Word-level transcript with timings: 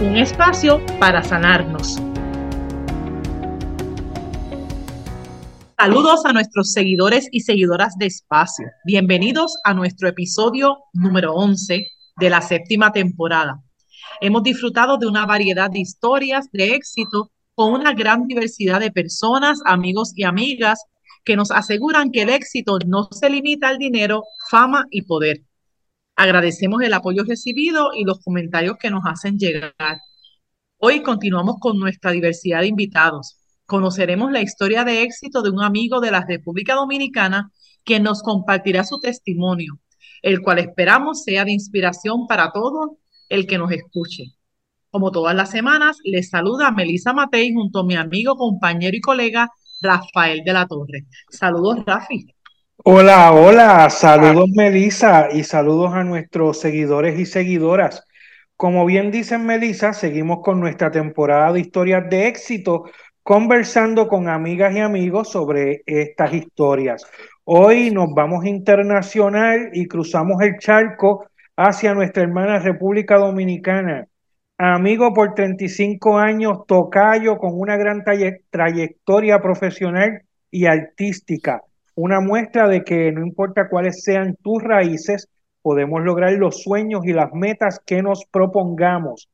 Un 0.00 0.16
espacio 0.16 0.80
para 0.98 1.22
sanarnos. 1.22 1.98
Saludos 5.78 6.24
a 6.24 6.32
nuestros 6.32 6.72
seguidores 6.72 7.28
y 7.30 7.40
seguidoras 7.40 7.98
de 7.98 8.06
Espacio. 8.06 8.66
Bienvenidos 8.86 9.58
a 9.62 9.74
nuestro 9.74 10.08
episodio 10.08 10.78
número 10.94 11.34
11 11.34 11.86
de 12.16 12.30
la 12.30 12.40
séptima 12.40 12.92
temporada. 12.92 13.62
Hemos 14.22 14.42
disfrutado 14.42 14.96
de 14.96 15.06
una 15.06 15.26
variedad 15.26 15.70
de 15.70 15.80
historias 15.80 16.48
de 16.50 16.76
éxito 16.76 17.30
con 17.54 17.74
una 17.74 17.92
gran 17.92 18.26
diversidad 18.26 18.80
de 18.80 18.90
personas, 18.90 19.60
amigos 19.66 20.12
y 20.16 20.24
amigas 20.24 20.82
que 21.24 21.36
nos 21.36 21.50
aseguran 21.50 22.10
que 22.10 22.22
el 22.22 22.30
éxito 22.30 22.78
no 22.86 23.10
se 23.10 23.28
limita 23.28 23.68
al 23.68 23.76
dinero, 23.76 24.22
fama 24.48 24.86
y 24.90 25.02
poder. 25.02 25.42
Agradecemos 26.20 26.82
el 26.82 26.92
apoyo 26.92 27.24
recibido 27.24 27.94
y 27.94 28.04
los 28.04 28.20
comentarios 28.20 28.76
que 28.78 28.90
nos 28.90 29.04
hacen 29.06 29.38
llegar. 29.38 29.72
Hoy 30.76 31.02
continuamos 31.02 31.56
con 31.58 31.78
nuestra 31.78 32.10
diversidad 32.10 32.60
de 32.60 32.66
invitados 32.66 33.40
conoceremos 33.70 34.32
la 34.32 34.42
historia 34.42 34.84
de 34.84 35.02
éxito 35.02 35.40
de 35.42 35.48
un 35.48 35.62
amigo 35.62 36.00
de 36.00 36.10
la 36.10 36.26
República 36.26 36.74
Dominicana 36.74 37.52
que 37.84 38.00
nos 38.00 38.20
compartirá 38.20 38.82
su 38.84 38.98
testimonio, 38.98 39.78
el 40.22 40.42
cual 40.42 40.58
esperamos 40.58 41.22
sea 41.22 41.44
de 41.44 41.52
inspiración 41.52 42.26
para 42.26 42.50
todo 42.52 42.98
el 43.28 43.46
que 43.46 43.58
nos 43.58 43.70
escuche. 43.70 44.24
Como 44.90 45.12
todas 45.12 45.36
las 45.36 45.50
semanas, 45.50 45.98
les 46.04 46.28
saluda 46.28 46.72
Melissa 46.72 47.12
Matei 47.12 47.54
junto 47.54 47.78
a 47.78 47.84
mi 47.84 47.94
amigo, 47.94 48.34
compañero 48.34 48.96
y 48.96 49.00
colega 49.00 49.48
Rafael 49.80 50.42
de 50.44 50.52
la 50.52 50.66
Torre. 50.66 51.06
Saludos, 51.30 51.84
Rafi. 51.86 52.26
Hola, 52.82 53.32
hola, 53.34 53.90
saludos 53.90 54.48
Melissa 54.56 55.28
y 55.30 55.44
saludos 55.44 55.92
a 55.92 56.02
nuestros 56.02 56.60
seguidores 56.60 57.18
y 57.18 57.26
seguidoras. 57.26 58.06
Como 58.56 58.86
bien 58.86 59.10
dicen 59.10 59.44
Melissa, 59.44 59.92
seguimos 59.92 60.38
con 60.42 60.60
nuestra 60.60 60.90
temporada 60.90 61.52
de 61.52 61.60
historias 61.60 62.08
de 62.08 62.26
éxito 62.28 62.84
conversando 63.22 64.08
con 64.08 64.28
amigas 64.30 64.74
y 64.74 64.78
amigos 64.78 65.28
sobre 65.30 65.82
estas 65.84 66.32
historias. 66.32 67.04
Hoy 67.44 67.90
nos 67.90 68.14
vamos 68.14 68.46
internacional 68.46 69.70
y 69.74 69.86
cruzamos 69.86 70.40
el 70.40 70.56
charco 70.58 71.26
hacia 71.56 71.92
nuestra 71.92 72.22
hermana 72.22 72.60
República 72.60 73.18
Dominicana. 73.18 74.06
Amigo 74.56 75.12
por 75.12 75.34
35 75.34 76.18
años, 76.18 76.60
tocayo 76.66 77.36
con 77.36 77.60
una 77.60 77.76
gran 77.76 78.04
trayectoria 78.50 79.42
profesional 79.42 80.22
y 80.50 80.64
artística. 80.64 81.62
Una 82.02 82.22
muestra 82.22 82.66
de 82.66 82.82
que 82.82 83.12
no 83.12 83.20
importa 83.20 83.68
cuáles 83.68 84.02
sean 84.02 84.34
tus 84.42 84.62
raíces, 84.62 85.28
podemos 85.60 86.02
lograr 86.02 86.32
los 86.32 86.62
sueños 86.62 87.02
y 87.04 87.12
las 87.12 87.30
metas 87.34 87.78
que 87.84 88.00
nos 88.00 88.24
propongamos. 88.24 89.28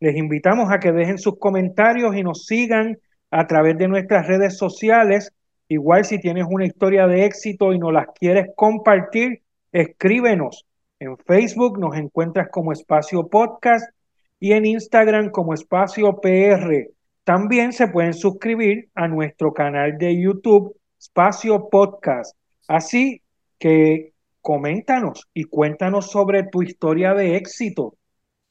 Les 0.00 0.16
invitamos 0.16 0.72
a 0.72 0.80
que 0.80 0.90
dejen 0.90 1.18
sus 1.18 1.38
comentarios 1.38 2.16
y 2.16 2.24
nos 2.24 2.44
sigan 2.46 2.98
a 3.30 3.46
través 3.46 3.78
de 3.78 3.86
nuestras 3.86 4.26
redes 4.26 4.58
sociales. 4.58 5.32
Igual 5.68 6.04
si 6.06 6.18
tienes 6.18 6.46
una 6.50 6.66
historia 6.66 7.06
de 7.06 7.24
éxito 7.24 7.72
y 7.72 7.78
nos 7.78 7.92
las 7.92 8.06
quieres 8.18 8.48
compartir, 8.56 9.42
escríbenos. 9.70 10.66
En 10.98 11.16
Facebook 11.18 11.78
nos 11.78 11.96
encuentras 11.96 12.48
como 12.50 12.72
Espacio 12.72 13.28
Podcast 13.28 13.94
y 14.40 14.54
en 14.54 14.66
Instagram 14.66 15.30
como 15.30 15.54
Espacio 15.54 16.20
PR. 16.20 16.88
También 17.22 17.72
se 17.72 17.86
pueden 17.86 18.14
suscribir 18.14 18.88
a 18.96 19.06
nuestro 19.06 19.52
canal 19.52 19.98
de 19.98 20.20
YouTube, 20.20 20.74
Espacio 20.98 21.68
Podcast. 21.70 22.36
Así 22.66 23.22
que 23.58 24.12
coméntanos 24.40 25.28
y 25.34 25.44
cuéntanos 25.44 26.10
sobre 26.10 26.44
tu 26.44 26.62
historia 26.62 27.14
de 27.14 27.36
éxito. 27.36 27.96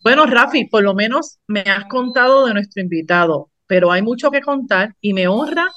Bueno, 0.04 0.26
Rafi, 0.26 0.66
por 0.66 0.84
lo 0.84 0.94
menos 0.94 1.40
me 1.48 1.62
has 1.62 1.86
contado 1.86 2.46
de 2.46 2.54
nuestro 2.54 2.82
invitado 2.82 3.50
pero 3.68 3.92
hay 3.92 4.02
mucho 4.02 4.32
que 4.32 4.42
contar 4.42 4.96
y 5.02 5.14
me 5.14 5.28
honra 5.28 5.70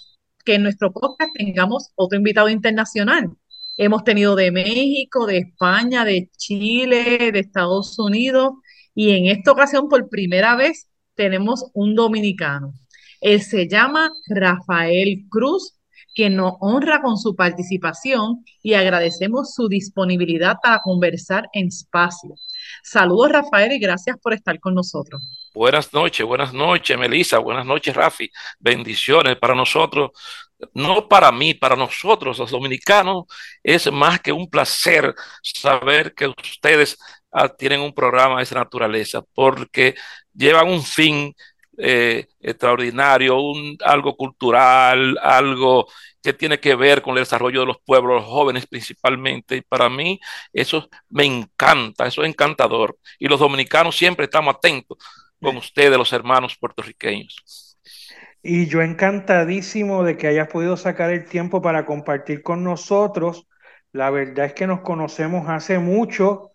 que 0.44 0.54
en 0.54 0.62
nuestro 0.62 0.92
podcast 0.92 1.30
tengamos 1.34 1.90
otro 1.96 2.16
invitado 2.16 2.48
internacional. 2.48 3.30
Hemos 3.76 4.04
tenido 4.04 4.36
de 4.36 4.50
México, 4.50 5.26
de 5.26 5.38
España, 5.38 6.04
de 6.04 6.30
Chile, 6.36 7.30
de 7.32 7.38
Estados 7.38 7.98
Unidos 7.98 8.54
y 8.94 9.10
en 9.10 9.26
esta 9.26 9.52
ocasión 9.52 9.88
por 9.88 10.08
primera 10.08 10.56
vez 10.56 10.88
tenemos 11.14 11.70
un 11.74 11.94
dominicano. 11.94 12.72
Él 13.20 13.42
se 13.42 13.68
llama 13.68 14.12
Rafael 14.28 15.26
Cruz, 15.28 15.74
que 16.14 16.30
nos 16.30 16.54
honra 16.60 17.00
con 17.00 17.16
su 17.16 17.34
participación 17.34 18.44
y 18.62 18.74
agradecemos 18.74 19.54
su 19.54 19.68
disponibilidad 19.68 20.56
para 20.62 20.80
conversar 20.80 21.48
en 21.52 21.68
espacio. 21.68 22.34
Saludos 22.82 23.32
Rafael 23.32 23.72
y 23.72 23.78
gracias 23.78 24.16
por 24.18 24.32
estar 24.32 24.58
con 24.60 24.74
nosotros. 24.74 25.20
Buenas 25.52 25.92
noches, 25.92 26.24
buenas 26.24 26.52
noches, 26.52 26.96
Melissa, 26.96 27.38
buenas 27.38 27.66
noches, 27.66 27.94
Rafi. 27.94 28.30
Bendiciones 28.60 29.36
para 29.36 29.54
nosotros, 29.54 30.10
no 30.74 31.08
para 31.08 31.32
mí, 31.32 31.54
para 31.54 31.74
nosotros 31.74 32.38
los 32.38 32.50
dominicanos. 32.50 33.24
Es 33.62 33.90
más 33.90 34.20
que 34.20 34.32
un 34.32 34.48
placer 34.48 35.12
saber 35.42 36.14
que 36.14 36.28
ustedes 36.28 36.98
ah, 37.32 37.48
tienen 37.48 37.80
un 37.80 37.92
programa 37.92 38.36
de 38.36 38.44
esa 38.44 38.54
naturaleza, 38.56 39.22
porque 39.34 39.96
llevan 40.32 40.68
un 40.68 40.82
fin 40.82 41.34
eh, 41.82 42.26
extraordinario, 42.40 43.40
un, 43.40 43.76
algo 43.84 44.16
cultural, 44.16 45.18
algo 45.22 45.86
que 46.22 46.32
tiene 46.32 46.60
que 46.60 46.74
ver 46.74 47.02
con 47.02 47.16
el 47.16 47.22
desarrollo 47.24 47.60
de 47.60 47.66
los 47.66 47.78
pueblos, 47.84 48.22
los 48.22 48.30
jóvenes 48.30 48.66
principalmente. 48.66 49.56
Y 49.56 49.62
para 49.62 49.88
mí 49.88 50.20
eso 50.52 50.88
me 51.08 51.24
encanta, 51.24 52.06
eso 52.06 52.22
es 52.22 52.28
encantador. 52.28 52.98
Y 53.18 53.28
los 53.28 53.40
dominicanos 53.40 53.96
siempre 53.96 54.24
estamos 54.24 54.54
atentos 54.56 54.98
con 55.40 55.56
ustedes, 55.56 55.96
los 55.96 56.12
hermanos 56.12 56.56
puertorriqueños. 56.58 57.76
Y 58.42 58.66
yo 58.66 58.82
encantadísimo 58.82 60.02
de 60.02 60.16
que 60.16 60.26
hayas 60.26 60.48
podido 60.48 60.76
sacar 60.76 61.10
el 61.10 61.26
tiempo 61.26 61.60
para 61.62 61.84
compartir 61.86 62.42
con 62.42 62.64
nosotros. 62.64 63.46
La 63.92 64.10
verdad 64.10 64.46
es 64.46 64.54
que 64.54 64.66
nos 64.66 64.80
conocemos 64.80 65.48
hace 65.48 65.78
mucho, 65.78 66.52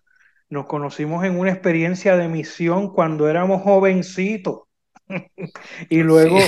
nos 0.50 0.68
conocimos 0.68 1.24
en 1.26 1.38
una 1.40 1.52
experiencia 1.52 2.18
de 2.18 2.28
misión 2.28 2.92
cuando 2.94 3.30
éramos 3.30 3.62
jovencitos. 3.62 4.65
y 5.90 6.04
luego, 6.04 6.40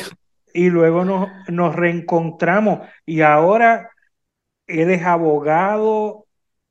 y 0.54 0.70
luego 0.70 1.06
nos, 1.06 1.30
nos 1.48 1.76
reencontramos. 1.76 2.88
Y 3.06 3.22
ahora 3.22 3.92
eres 4.68 5.04
abogado, 5.04 6.26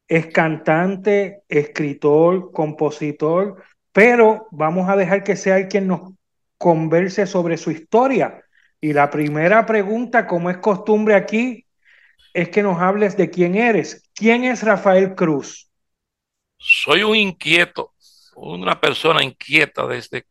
es 0.09 0.27
cantante, 0.27 1.43
escritor, 1.49 2.53
compositor, 2.53 3.63
pero 3.93 4.47
vamos 4.51 4.89
a 4.89 4.97
dejar 4.97 5.25
que 5.25 5.37
sea 5.37 5.59
el 5.59 5.69
quien 5.69 5.89
nos 5.89 6.13
converse 6.59 7.27
sobre 7.27 7.57
su 7.57 7.71
historia. 7.71 8.43
Y 8.81 8.93
la 8.93 9.11
primera 9.11 9.65
pregunta, 9.65 10.27
como 10.27 10.51
es 10.51 10.59
costumbre 10.59 11.15
aquí, 11.15 11.67
es 12.35 12.51
que 12.51 12.63
nos 12.63 12.81
hables 12.81 13.17
de 13.17 13.31
quién 13.31 13.55
eres. 13.55 14.03
¿Quién 14.15 14.45
es 14.45 14.63
Rafael 14.63 15.15
Cruz? 15.15 15.71
Soy 16.59 17.03
un 17.03 17.17
inquieto, 17.17 17.95
una 18.35 18.79
persona 18.79 19.23
inquieta 19.25 19.87
desde 19.87 20.27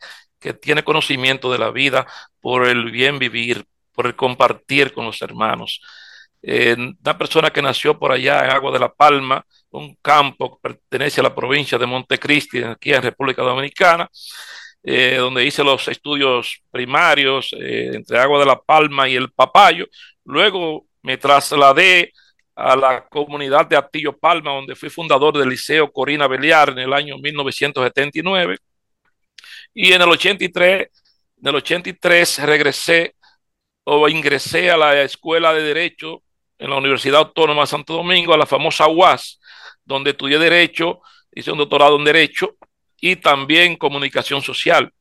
que 0.46 0.54
tiene 0.54 0.84
conocimiento 0.84 1.52
de 1.52 1.58
la 1.58 1.72
vida 1.72 2.06
por 2.40 2.68
el 2.68 2.92
bien 2.92 3.18
vivir, 3.18 3.66
por 3.96 4.06
el 4.06 4.16
compartir 4.16 4.94
con 4.94 5.04
los 5.04 5.20
hermanos. 5.24 5.82
Eh, 6.44 6.76
una 6.78 7.18
persona 7.18 7.50
que 7.50 7.64
nació 7.64 7.98
por 7.98 8.12
allá 8.12 8.46
en 8.46 8.52
Agua 8.52 8.72
de 8.72 8.78
la 8.78 8.94
Palma, 8.94 9.44
un 9.72 9.96
campo 10.04 10.52
que 10.52 10.70
pertenece 10.70 11.20
a 11.20 11.24
la 11.24 11.34
provincia 11.34 11.80
de 11.80 11.88
Montecristi, 11.88 12.62
aquí 12.62 12.94
en 12.94 13.02
República 13.02 13.42
Dominicana, 13.42 14.08
eh, 14.84 15.16
donde 15.18 15.44
hice 15.44 15.64
los 15.64 15.88
estudios 15.88 16.62
primarios 16.70 17.52
eh, 17.60 17.94
entre 17.96 18.20
Agua 18.20 18.40
de 18.42 18.46
la 18.46 18.62
Palma 18.62 19.10
y 19.10 19.16
el 19.16 19.32
Papayo. 19.32 19.88
Luego 20.26 20.86
me 21.02 21.18
trasladé 21.18 22.14
a 22.56 22.76
la 22.76 23.04
comunidad 23.08 23.66
de 23.66 23.78
Atillo 23.78 24.16
Palma, 24.16 24.52
donde 24.52 24.76
fui 24.76 24.92
fundador 24.92 25.36
del 25.36 25.50
Liceo 25.50 25.92
Corina 25.92 26.28
Beliar 26.28 26.70
en 26.70 26.78
el 26.78 26.94
año 26.94 27.18
1979. 27.18 28.60
Y 29.76 29.92
en 29.92 30.02
el 30.02 30.10
83, 30.10 30.88
en 31.42 31.48
el 31.48 31.56
83 31.56 32.40
regresé 32.40 33.16
o 33.84 34.08
ingresé 34.08 34.72
a 34.72 34.78
la 34.78 35.02
Escuela 35.02 35.54
de 35.54 35.62
Derecho 35.62 36.24
en 36.58 36.70
la 36.70 36.78
Universidad 36.78 37.20
Autónoma 37.20 37.62
de 37.62 37.68
Santo 37.68 37.94
Domingo, 37.94 38.34
a 38.34 38.38
la 38.38 38.46
famosa 38.46 38.88
UAS, 38.88 39.40
donde 39.84 40.12
estudié 40.12 40.40
Derecho, 40.40 41.02
hice 41.34 41.52
un 41.52 41.58
doctorado 41.58 41.98
en 41.98 42.06
Derecho 42.06 42.56
y 43.02 43.18
también 43.18 43.76
Comunicación 43.76 44.42
Social. 44.42 44.92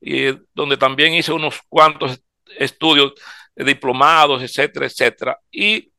y 0.00 0.26
donde 0.54 0.76
también 0.76 1.14
hice 1.14 1.32
unos 1.32 1.60
cuantos 1.68 2.20
estudios 2.58 3.14
diplomados, 3.56 4.42
etcétera, 4.42 4.86
etcétera. 4.86 5.38
Y 5.50 5.90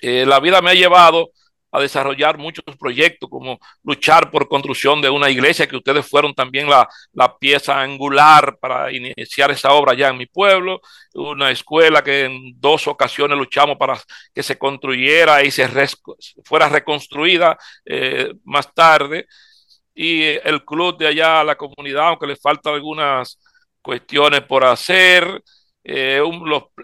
eh, 0.00 0.24
la 0.26 0.40
vida 0.40 0.60
me 0.60 0.70
ha 0.70 0.74
llevado 0.74 1.30
a 1.72 1.80
desarrollar 1.80 2.38
muchos 2.38 2.64
proyectos, 2.78 3.28
como 3.30 3.58
luchar 3.84 4.30
por 4.30 4.48
construcción 4.48 5.00
de 5.00 5.10
una 5.10 5.30
iglesia, 5.30 5.66
que 5.66 5.76
ustedes 5.76 6.06
fueron 6.06 6.34
también 6.34 6.68
la, 6.68 6.88
la, 7.12 7.36
pieza 7.38 7.80
angular 7.80 8.58
para 8.60 8.92
iniciar 8.92 9.50
esa 9.50 9.72
obra 9.72 9.94
ya 9.94 10.08
en 10.08 10.18
mi 10.18 10.26
pueblo, 10.26 10.80
una 11.14 11.50
escuela 11.50 12.02
que 12.02 12.24
en 12.24 12.60
dos 12.60 12.86
ocasiones 12.88 13.38
luchamos 13.38 13.76
para 13.76 13.98
que 14.34 14.42
se 14.42 14.58
construyera 14.58 15.42
y 15.44 15.50
se 15.50 15.68
fuera 16.44 16.68
reconstruida 16.68 17.56
eh, 17.84 18.32
más 18.44 18.72
tarde, 18.74 19.26
y 19.94 20.22
el 20.22 20.64
club 20.64 20.96
de 20.98 21.08
allá, 21.08 21.44
la 21.44 21.56
comunidad, 21.56 22.08
aunque 22.08 22.26
le 22.26 22.36
faltan 22.36 22.74
algunas 22.74 23.38
cuestiones 23.82 24.42
por 24.42 24.64
hacer, 24.64 25.42
eh, 25.84 26.22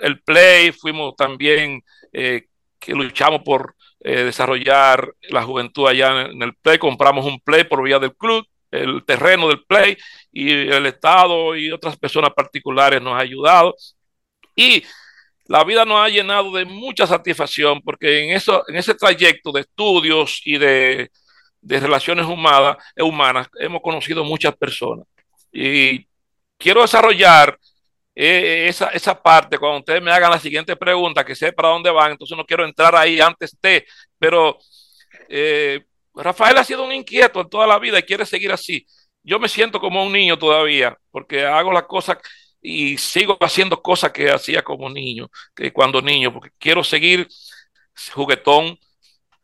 el 0.00 0.20
play, 0.22 0.72
fuimos 0.72 1.14
también 1.16 1.82
eh, 2.12 2.46
que 2.78 2.92
luchamos 2.92 3.42
por 3.42 3.75
eh, 4.00 4.24
desarrollar 4.24 5.12
la 5.30 5.42
juventud 5.42 5.88
allá 5.88 6.22
en, 6.22 6.42
el 6.42 6.54
Play, 6.54 6.78
compramos 6.78 7.24
un 7.26 7.40
Play 7.40 7.64
por 7.64 7.82
vía 7.82 7.98
del 7.98 8.14
club, 8.14 8.46
el 8.70 9.04
terreno 9.04 9.48
del 9.48 9.64
Play 9.64 9.96
y 10.32 10.50
el 10.50 10.86
Estado 10.86 11.56
y 11.56 11.70
otras 11.72 11.96
personas 11.96 12.30
particulares 12.34 13.00
nos 13.00 13.14
ha 13.14 13.20
ayudado. 13.20 13.74
Y 14.54 14.84
la 15.46 15.64
vida 15.64 15.84
nos 15.84 15.98
ha 15.98 16.08
llenado 16.08 16.52
de 16.52 16.64
mucha 16.64 17.06
satisfacción 17.06 17.80
porque 17.82 18.24
en, 18.24 18.36
eso, 18.36 18.64
en 18.68 18.76
ese 18.76 18.94
trayecto 18.94 19.52
de 19.52 19.62
estudios 19.62 20.40
y 20.44 20.58
de, 20.58 21.10
de 21.60 21.80
relaciones 21.80 22.26
humanas, 22.26 22.76
humanas 22.98 23.48
hemos 23.58 23.82
conocido 23.82 24.24
muchas 24.24 24.54
personas. 24.56 25.06
Y 25.52 26.06
quiero 26.58 26.82
desarrollar 26.82 27.58
eh, 28.18 28.66
esa, 28.68 28.88
esa 28.88 29.20
parte, 29.22 29.58
cuando 29.58 29.80
ustedes 29.80 30.02
me 30.02 30.10
hagan 30.10 30.30
la 30.30 30.40
siguiente 30.40 30.74
pregunta, 30.74 31.22
que 31.24 31.34
sé 31.34 31.52
para 31.52 31.68
dónde 31.68 31.90
van, 31.90 32.12
entonces 32.12 32.36
no 32.36 32.46
quiero 32.46 32.64
entrar 32.64 32.96
ahí 32.96 33.20
antes 33.20 33.54
de, 33.60 33.86
pero 34.18 34.58
eh, 35.28 35.84
Rafael 36.14 36.56
ha 36.56 36.64
sido 36.64 36.84
un 36.84 36.92
inquieto 36.92 37.42
en 37.42 37.50
toda 37.50 37.66
la 37.66 37.78
vida 37.78 37.98
y 37.98 38.04
quiere 38.04 38.24
seguir 38.24 38.50
así. 38.52 38.86
Yo 39.22 39.38
me 39.38 39.48
siento 39.48 39.80
como 39.80 40.02
un 40.02 40.12
niño 40.12 40.38
todavía, 40.38 40.96
porque 41.10 41.44
hago 41.44 41.72
las 41.72 41.84
cosas 41.84 42.16
y 42.62 42.96
sigo 42.96 43.36
haciendo 43.40 43.82
cosas 43.82 44.12
que 44.12 44.30
hacía 44.30 44.62
como 44.62 44.88
niño, 44.88 45.28
que 45.54 45.72
cuando 45.72 46.00
niño, 46.00 46.32
porque 46.32 46.50
quiero 46.58 46.82
seguir 46.82 47.28
juguetón, 48.14 48.78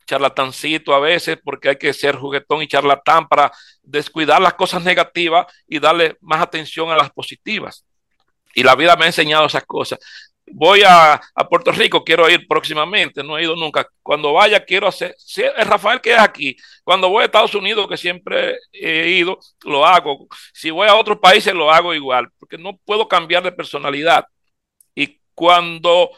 charlatancito 0.06 0.94
a 0.94 1.00
veces, 1.00 1.38
porque 1.44 1.68
hay 1.70 1.76
que 1.76 1.92
ser 1.92 2.16
juguetón 2.16 2.62
y 2.62 2.68
charlatán 2.68 3.28
para 3.28 3.52
descuidar 3.82 4.40
las 4.40 4.54
cosas 4.54 4.82
negativas 4.82 5.46
y 5.68 5.78
darle 5.78 6.16
más 6.20 6.40
atención 6.40 6.90
a 6.90 6.96
las 6.96 7.10
positivas. 7.10 7.84
Y 8.54 8.62
la 8.62 8.74
vida 8.74 8.96
me 8.96 9.04
ha 9.04 9.08
enseñado 9.08 9.46
esas 9.46 9.64
cosas. 9.64 9.98
Voy 10.46 10.82
a, 10.86 11.20
Puerto 11.48 11.72
Rico, 11.72 12.04
quiero 12.04 12.28
ir 12.28 12.46
próximamente, 12.46 13.22
no 13.22 13.38
he 13.38 13.44
ido 13.44 13.56
nunca. 13.56 13.86
Cuando 14.02 14.32
vaya, 14.32 14.64
quiero 14.64 14.86
hacer. 14.88 15.14
Si 15.18 15.42
es 15.42 15.66
Rafael 15.66 16.00
que 16.00 16.12
es 16.12 16.18
aquí, 16.18 16.56
cuando 16.84 17.08
voy 17.08 17.22
a 17.22 17.26
Estados 17.26 17.54
Unidos, 17.54 17.88
que 17.88 17.96
siempre 17.96 18.58
he 18.72 19.08
ido, 19.10 19.38
lo 19.64 19.86
hago. 19.86 20.26
Si 20.52 20.70
voy 20.70 20.88
a 20.88 20.96
otros 20.96 21.18
países, 21.18 21.54
lo 21.54 21.70
hago 21.70 21.94
igual, 21.94 22.28
porque 22.38 22.58
no 22.58 22.76
puedo 22.84 23.08
cambiar 23.08 23.42
de 23.42 23.52
personalidad. 23.52 24.26
Y 24.94 25.20
cuando 25.34 26.10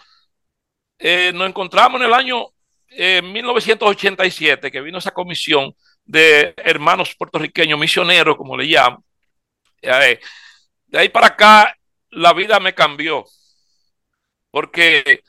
eh, 0.99 1.33
nos 1.35 1.49
encontramos 1.49 2.01
en 2.01 2.07
el 2.07 2.15
año 2.15 2.47
eh, 2.89 3.23
1987, 3.23 4.71
que 4.71 4.81
vino 4.81 4.99
esa 4.99 5.13
comisión 5.13 5.75
de 6.05 6.55
hermanos 6.57 7.15
puertorriqueños, 7.15 7.79
misioneros, 7.79 8.37
como 8.37 8.57
le 8.57 8.65
llamo, 8.65 9.05
eh, 9.83 10.21
de 10.87 10.99
ahí 10.99 11.09
para 11.09 11.29
acá 11.29 11.77
la 12.15 12.33
vida 12.33 12.61
me 12.61 12.75
cambió. 12.75 13.25
Porque 14.51 15.23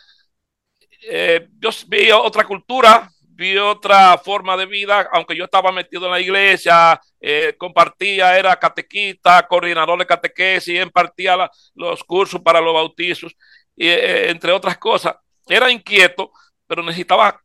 eh, 1.09 1.47
yo 1.59 1.69
vi 1.87 2.11
otra 2.11 2.45
cultura, 2.45 3.09
vi 3.35 3.57
otra 3.57 4.17
forma 4.17 4.55
de 4.55 4.65
vida, 4.65 5.09
aunque 5.11 5.35
yo 5.35 5.45
estaba 5.45 5.71
metido 5.71 6.05
en 6.05 6.11
la 6.11 6.19
iglesia, 6.19 6.99
eh, 7.19 7.55
compartía, 7.57 8.37
era 8.37 8.55
catequista, 8.57 9.45
coordinador 9.47 9.99
de 9.99 10.05
catequesis, 10.05 10.81
impartía 10.81 11.49
los 11.75 12.03
cursos 12.03 12.41
para 12.41 12.61
los 12.61 12.73
bautizos, 12.73 13.35
y, 13.75 13.87
eh, 13.87 14.29
entre 14.29 14.51
otras 14.51 14.77
cosas. 14.77 15.15
Era 15.47 15.69
inquieto, 15.69 16.31
pero 16.67 16.81
necesitaba 16.81 17.41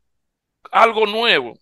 algo 0.70 1.06
nuevo, 1.06 1.58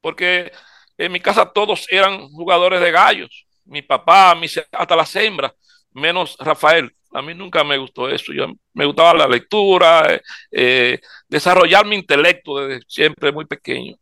porque 0.00 0.52
en 0.96 1.12
mi 1.12 1.20
casa 1.20 1.50
todos 1.52 1.86
eran 1.90 2.28
jugadores 2.30 2.80
de 2.80 2.90
gallos, 2.92 3.46
mi 3.64 3.82
papá, 3.82 4.34
mis, 4.34 4.60
hasta 4.72 4.96
las 4.96 5.14
hembras, 5.16 5.52
menos 5.92 6.36
Rafael. 6.38 6.94
A 7.12 7.22
mí 7.22 7.34
nunca 7.34 7.64
me 7.64 7.78
gustó 7.78 8.08
eso. 8.08 8.32
Yo 8.32 8.46
me 8.74 8.84
gustaba 8.84 9.14
la 9.14 9.28
lectura, 9.28 10.14
eh, 10.14 10.20
eh, 10.50 11.00
desarrollar 11.28 11.86
mi 11.86 11.96
intelecto 11.96 12.66
desde 12.66 12.84
siempre 12.86 13.32
muy 13.32 13.46
pequeño. 13.46 13.96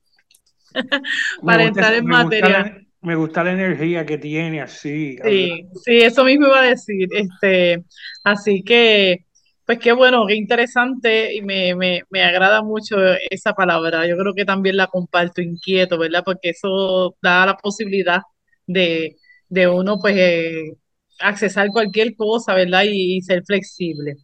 Para 1.42 1.64
entrar 1.64 1.94
en 1.94 2.06
materia. 2.06 2.78
me 3.00 3.14
gusta 3.14 3.44
la 3.44 3.52
energía 3.52 4.04
que 4.04 4.18
tiene 4.18 4.60
así. 4.60 5.16
Sí, 5.24 5.66
sí, 5.84 6.00
eso 6.00 6.24
mismo 6.24 6.46
iba 6.46 6.60
a 6.60 6.68
decir. 6.68 7.08
Este, 7.12 7.84
así 8.24 8.62
que, 8.62 9.24
pues 9.64 9.78
qué 9.78 9.92
bueno, 9.92 10.26
qué 10.26 10.34
interesante 10.34 11.34
y 11.34 11.42
me, 11.42 11.74
me, 11.74 12.02
me 12.10 12.24
agrada 12.24 12.62
mucho 12.62 12.96
esa 13.30 13.52
palabra. 13.52 14.06
Yo 14.06 14.16
creo 14.16 14.34
que 14.34 14.44
también 14.44 14.76
la 14.76 14.88
comparto 14.88 15.40
inquieto, 15.40 15.98
¿verdad? 15.98 16.22
Porque 16.24 16.50
eso 16.50 17.16
da 17.22 17.46
la 17.46 17.56
posibilidad 17.56 18.22
de, 18.66 19.16
de 19.48 19.68
uno, 19.68 19.98
pues, 19.98 20.16
eh, 20.16 20.72
accesar 21.20 21.68
cualquier 21.70 22.14
cosa, 22.16 22.54
¿verdad? 22.54 22.84
Y, 22.86 23.20
ser 23.22 23.42
flexible. 23.44 24.16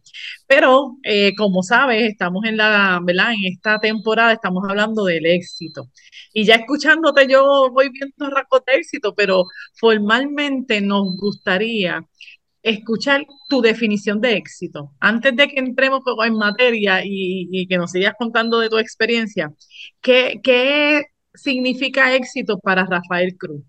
Pero, 0.47 0.97
eh, 1.03 1.33
como 1.35 1.63
sabes, 1.63 2.03
estamos 2.03 2.45
en 2.45 2.57
la, 2.57 2.99
¿verdad? 3.03 3.33
En 3.33 3.45
esta 3.53 3.79
temporada 3.79 4.33
estamos 4.33 4.63
hablando 4.67 5.05
del 5.05 5.25
éxito. 5.25 5.89
Y 6.33 6.45
ya 6.45 6.55
escuchándote 6.55 7.27
yo 7.27 7.69
voy 7.71 7.89
viendo 7.89 8.29
rasgos 8.29 8.61
de 8.65 8.75
éxito, 8.75 9.13
pero 9.15 9.45
formalmente 9.75 10.81
nos 10.81 11.15
gustaría 11.17 12.01
escuchar 12.63 13.25
tu 13.49 13.61
definición 13.61 14.21
de 14.21 14.33
éxito. 14.37 14.91
Antes 14.99 15.35
de 15.35 15.47
que 15.49 15.59
entremos 15.59 16.01
en 16.25 16.35
materia 16.35 17.01
y, 17.05 17.47
y 17.51 17.67
que 17.67 17.77
nos 17.77 17.91
sigas 17.91 18.15
contando 18.17 18.59
de 18.59 18.69
tu 18.69 18.77
experiencia, 18.77 19.51
¿qué, 20.01 20.39
¿qué 20.43 21.03
significa 21.33 22.15
éxito 22.15 22.59
para 22.59 22.85
Rafael 22.85 23.35
Cruz? 23.37 23.63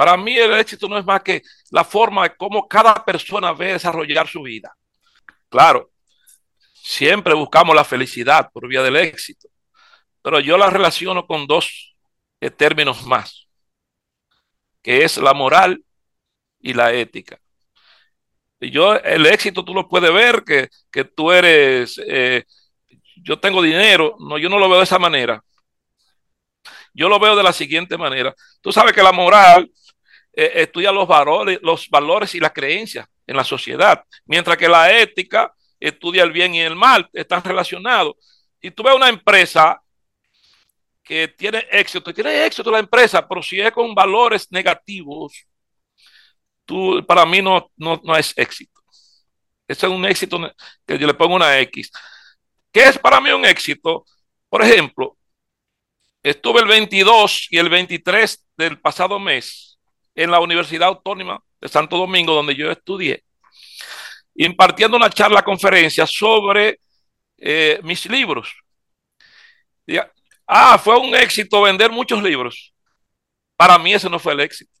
Para 0.00 0.16
mí 0.16 0.34
el 0.34 0.54
éxito 0.54 0.88
no 0.88 0.96
es 0.96 1.04
más 1.04 1.20
que 1.20 1.42
la 1.72 1.84
forma 1.84 2.22
de 2.22 2.34
cómo 2.34 2.66
cada 2.66 3.04
persona 3.04 3.52
ve 3.52 3.74
desarrollar 3.74 4.26
su 4.26 4.40
vida. 4.40 4.74
Claro, 5.50 5.90
siempre 6.72 7.34
buscamos 7.34 7.76
la 7.76 7.84
felicidad 7.84 8.50
por 8.50 8.66
vía 8.66 8.82
del 8.82 8.96
éxito, 8.96 9.48
pero 10.22 10.40
yo 10.40 10.56
la 10.56 10.70
relaciono 10.70 11.26
con 11.26 11.46
dos 11.46 11.94
términos 12.56 13.04
más, 13.04 13.46
que 14.80 15.04
es 15.04 15.18
la 15.18 15.34
moral 15.34 15.84
y 16.60 16.72
la 16.72 16.94
ética. 16.94 17.38
Y 18.58 18.70
yo, 18.70 18.94
el 18.94 19.26
éxito 19.26 19.66
tú 19.66 19.74
lo 19.74 19.86
puedes 19.86 20.14
ver, 20.14 20.44
que, 20.44 20.70
que 20.90 21.04
tú 21.04 21.30
eres, 21.30 22.00
eh, 22.06 22.44
yo 23.16 23.38
tengo 23.38 23.60
dinero, 23.60 24.16
no, 24.18 24.38
yo 24.38 24.48
no 24.48 24.58
lo 24.58 24.66
veo 24.70 24.78
de 24.78 24.84
esa 24.84 24.98
manera. 24.98 25.44
Yo 26.94 27.10
lo 27.10 27.18
veo 27.20 27.36
de 27.36 27.42
la 27.42 27.52
siguiente 27.52 27.98
manera. 27.98 28.34
Tú 28.62 28.72
sabes 28.72 28.94
que 28.94 29.02
la 29.02 29.12
moral 29.12 29.70
eh, 30.32 30.52
estudia 30.56 30.92
los 30.92 31.08
valores, 31.08 31.58
los 31.62 31.88
valores 31.88 32.34
y 32.34 32.40
las 32.40 32.52
creencias 32.52 33.06
en 33.26 33.36
la 33.36 33.44
sociedad, 33.44 34.04
mientras 34.24 34.56
que 34.56 34.68
la 34.68 34.90
ética 34.96 35.52
estudia 35.78 36.22
el 36.22 36.32
bien 36.32 36.54
y 36.54 36.60
el 36.60 36.76
mal, 36.76 37.08
están 37.12 37.42
relacionados. 37.42 38.14
Y 38.60 38.70
tú 38.70 38.82
ves 38.82 38.94
una 38.94 39.08
empresa 39.08 39.80
que 41.02 41.28
tiene 41.28 41.66
éxito, 41.70 42.12
tiene 42.12 42.44
éxito 42.44 42.70
la 42.70 42.78
empresa, 42.78 43.26
pero 43.26 43.42
si 43.42 43.60
es 43.60 43.72
con 43.72 43.94
valores 43.94 44.46
negativos, 44.50 45.46
tú, 46.64 47.04
para 47.06 47.24
mí 47.26 47.42
no, 47.42 47.70
no, 47.76 48.00
no 48.04 48.16
es 48.16 48.32
éxito. 48.36 48.80
Ese 49.66 49.86
es 49.86 49.92
un 49.92 50.04
éxito 50.04 50.38
que 50.86 50.98
yo 50.98 51.06
le 51.06 51.14
pongo 51.14 51.36
una 51.36 51.58
X. 51.60 51.90
¿Qué 52.72 52.82
es 52.84 52.98
para 52.98 53.20
mí 53.20 53.30
un 53.30 53.44
éxito? 53.44 54.04
Por 54.48 54.62
ejemplo, 54.62 55.16
estuve 56.22 56.60
el 56.60 56.66
22 56.66 57.46
y 57.50 57.58
el 57.58 57.68
23 57.68 58.46
del 58.56 58.80
pasado 58.80 59.18
mes 59.18 59.69
en 60.22 60.30
la 60.30 60.40
Universidad 60.40 60.88
Autónoma 60.88 61.42
de 61.60 61.68
Santo 61.68 61.96
Domingo, 61.96 62.34
donde 62.34 62.54
yo 62.54 62.70
estudié, 62.70 63.24
impartiendo 64.34 64.96
una 64.96 65.08
charla, 65.08 65.42
conferencia 65.42 66.06
sobre 66.06 66.80
eh, 67.38 67.80
mis 67.82 68.04
libros. 68.06 68.54
ah, 70.46 70.78
fue 70.78 70.98
un 70.98 71.14
éxito 71.14 71.62
vender 71.62 71.90
muchos 71.90 72.22
libros. 72.22 72.74
Para 73.56 73.78
mí 73.78 73.94
ese 73.94 74.10
no 74.10 74.18
fue 74.18 74.34
el 74.34 74.40
éxito. 74.40 74.72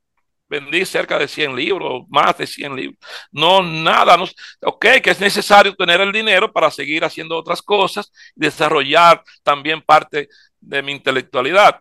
Vendí 0.46 0.84
cerca 0.84 1.18
de 1.18 1.28
100 1.28 1.54
libros, 1.56 2.02
más 2.10 2.36
de 2.36 2.46
100 2.46 2.76
libros. 2.76 2.98
No, 3.30 3.62
nada. 3.62 4.16
No, 4.16 4.24
ok, 4.62 4.86
que 5.02 5.10
es 5.10 5.20
necesario 5.20 5.74
tener 5.74 6.00
el 6.00 6.12
dinero 6.12 6.52
para 6.52 6.70
seguir 6.70 7.04
haciendo 7.04 7.36
otras 7.36 7.62
cosas, 7.62 8.12
desarrollar 8.34 9.22
también 9.42 9.80
parte 9.80 10.28
de 10.60 10.82
mi 10.82 10.92
intelectualidad. 10.92 11.80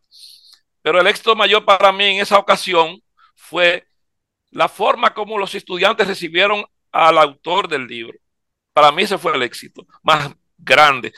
Pero 0.81 1.01
el 1.01 1.07
éxito 1.07 1.35
mayor 1.35 1.65
para 1.65 1.91
mí 1.91 2.05
en 2.05 2.21
esa 2.21 2.37
ocasión 2.37 3.01
fue 3.49 3.87
la 4.51 4.69
forma 4.69 5.13
como 5.13 5.37
los 5.37 5.53
estudiantes 5.55 6.07
recibieron 6.07 6.63
al 6.91 7.17
autor 7.17 7.67
del 7.67 7.87
libro. 7.87 8.17
Para 8.73 8.91
mí 8.91 9.03
ese 9.03 9.17
fue 9.17 9.35
el 9.35 9.41
éxito 9.41 9.85
más 10.03 10.31
grande. 10.57 11.11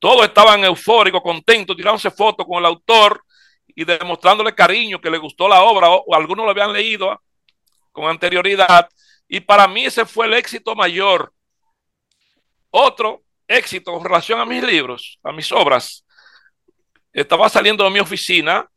Todos 0.00 0.26
estaban 0.26 0.64
eufóricos, 0.64 1.22
contentos, 1.22 1.76
tirándose 1.76 2.10
fotos 2.10 2.44
con 2.46 2.58
el 2.58 2.66
autor 2.66 3.24
y 3.68 3.84
demostrándole 3.84 4.54
cariño, 4.54 5.00
que 5.00 5.10
le 5.10 5.18
gustó 5.18 5.48
la 5.48 5.62
obra, 5.62 5.90
o, 5.90 6.04
o 6.06 6.14
algunos 6.14 6.44
lo 6.44 6.50
habían 6.50 6.72
leído 6.72 7.22
con 7.92 8.06
anterioridad. 8.06 8.88
Y 9.28 9.40
para 9.40 9.66
mí 9.68 9.86
ese 9.86 10.04
fue 10.04 10.26
el 10.26 10.34
éxito 10.34 10.74
mayor. 10.74 11.32
Otro 12.70 13.22
éxito 13.46 13.92
con 13.92 14.04
relación 14.04 14.40
a 14.40 14.44
mis 14.44 14.62
libros, 14.62 15.18
a 15.22 15.32
mis 15.32 15.50
obras. 15.52 16.04
Estaba 17.12 17.48
saliendo 17.48 17.84
de 17.84 17.90
mi 17.90 18.00
oficina, 18.00 18.68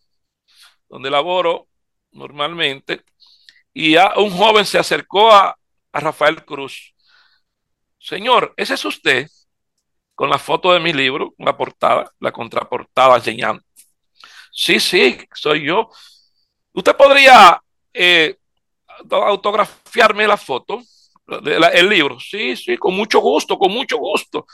donde 0.88 1.10
laboro 1.10 1.67
normalmente, 2.18 3.04
y 3.74 3.96
a 3.96 4.14
un 4.18 4.32
joven 4.32 4.66
se 4.66 4.80
acercó 4.80 5.32
a, 5.32 5.58
a 5.92 6.00
Rafael 6.00 6.44
Cruz. 6.46 6.94
Señor, 8.00 8.54
ese 8.58 8.74
es 8.76 8.86
usted, 8.86 9.28
con 10.16 10.30
la 10.30 10.40
foto 10.40 10.74
de 10.74 10.80
mi 10.80 10.94
libro, 10.94 11.34
la 11.38 11.56
portada, 11.56 12.12
la 12.20 12.32
contraportada 12.32 13.18
enseñando. 13.18 13.64
Sí, 14.52 14.80
sí, 14.80 15.18
soy 15.34 15.66
yo. 15.66 15.90
Usted 16.74 16.96
podría 16.96 17.62
eh, 17.94 18.38
autografiarme 19.12 20.28
la 20.28 20.38
foto, 20.38 20.82
la, 21.28 21.68
el 21.68 21.90
libro. 21.90 22.20
Sí, 22.20 22.56
sí, 22.56 22.78
con 22.78 22.96
mucho 22.96 23.20
gusto, 23.20 23.58
con 23.58 23.72
mucho 23.72 23.98
gusto. 23.98 24.46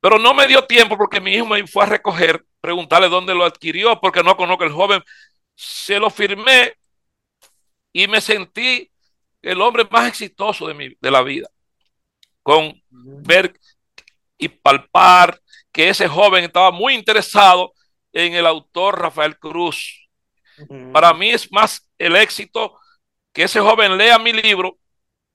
Pero 0.00 0.18
no 0.18 0.34
me 0.34 0.46
dio 0.46 0.64
tiempo 0.64 0.96
porque 0.96 1.20
mi 1.20 1.34
hijo 1.34 1.46
me 1.46 1.66
fue 1.66 1.82
a 1.84 1.86
recoger, 1.86 2.44
preguntarle 2.60 3.08
dónde 3.08 3.34
lo 3.34 3.44
adquirió, 3.44 3.98
porque 4.00 4.22
no 4.22 4.36
conozco 4.36 4.64
el 4.64 4.72
joven. 4.72 5.02
Se 5.56 5.98
lo 5.98 6.10
firmé 6.10 6.74
y 7.92 8.06
me 8.06 8.20
sentí 8.20 8.88
el 9.42 9.60
hombre 9.60 9.86
más 9.90 10.06
exitoso 10.06 10.68
de, 10.68 10.74
mi, 10.74 10.96
de 11.00 11.10
la 11.10 11.22
vida. 11.22 11.48
Con 12.42 12.80
ver 12.90 13.58
y 14.38 14.48
palpar 14.48 15.40
que 15.72 15.88
ese 15.88 16.06
joven 16.06 16.44
estaba 16.44 16.70
muy 16.70 16.94
interesado 16.94 17.72
en 18.12 18.34
el 18.34 18.46
autor 18.46 19.00
Rafael 19.00 19.38
Cruz. 19.38 20.08
Para 20.92 21.12
mí 21.12 21.30
es 21.30 21.50
más 21.52 21.90
el 21.98 22.16
éxito 22.16 22.78
que 23.32 23.42
ese 23.42 23.60
joven 23.60 23.96
lea 23.96 24.18
mi 24.18 24.32
libro 24.32 24.78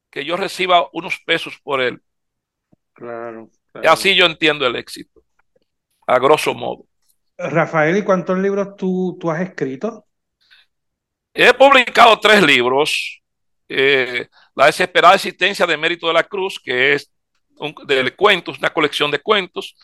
que 0.10 0.26
yo 0.26 0.36
reciba 0.36 0.90
unos 0.94 1.20
pesos 1.26 1.60
por 1.64 1.82
él. 1.82 2.02
Claro, 2.94 3.50
claro. 3.72 3.86
Y 3.86 3.88
así 3.88 4.16
yo 4.16 4.26
entiendo 4.26 4.66
el 4.66 4.76
éxito, 4.76 5.24
a 6.08 6.20
grosso 6.20 6.54
modo. 6.54 6.86
Rafael, 7.38 7.98
¿y 7.98 8.04
cuántos 8.04 8.38
libros 8.38 8.76
tú, 8.76 9.18
tú 9.20 9.32
has 9.32 9.42
escrito? 9.42 10.06
He 11.34 11.54
publicado 11.54 12.20
tres 12.20 12.42
libros. 12.44 13.22
Eh, 13.70 14.28
la 14.56 14.66
desesperada 14.66 15.16
existencia 15.16 15.66
de 15.66 15.78
Mérito 15.78 16.08
de 16.08 16.14
la 16.14 16.24
Cruz, 16.24 16.60
que 16.64 16.94
es 16.94 17.12
un, 17.58 17.74
de 17.86 18.16
cuentos, 18.16 18.60
una 18.60 18.72
colección 18.72 19.12
de 19.12 19.20
cuentos. 19.20 19.76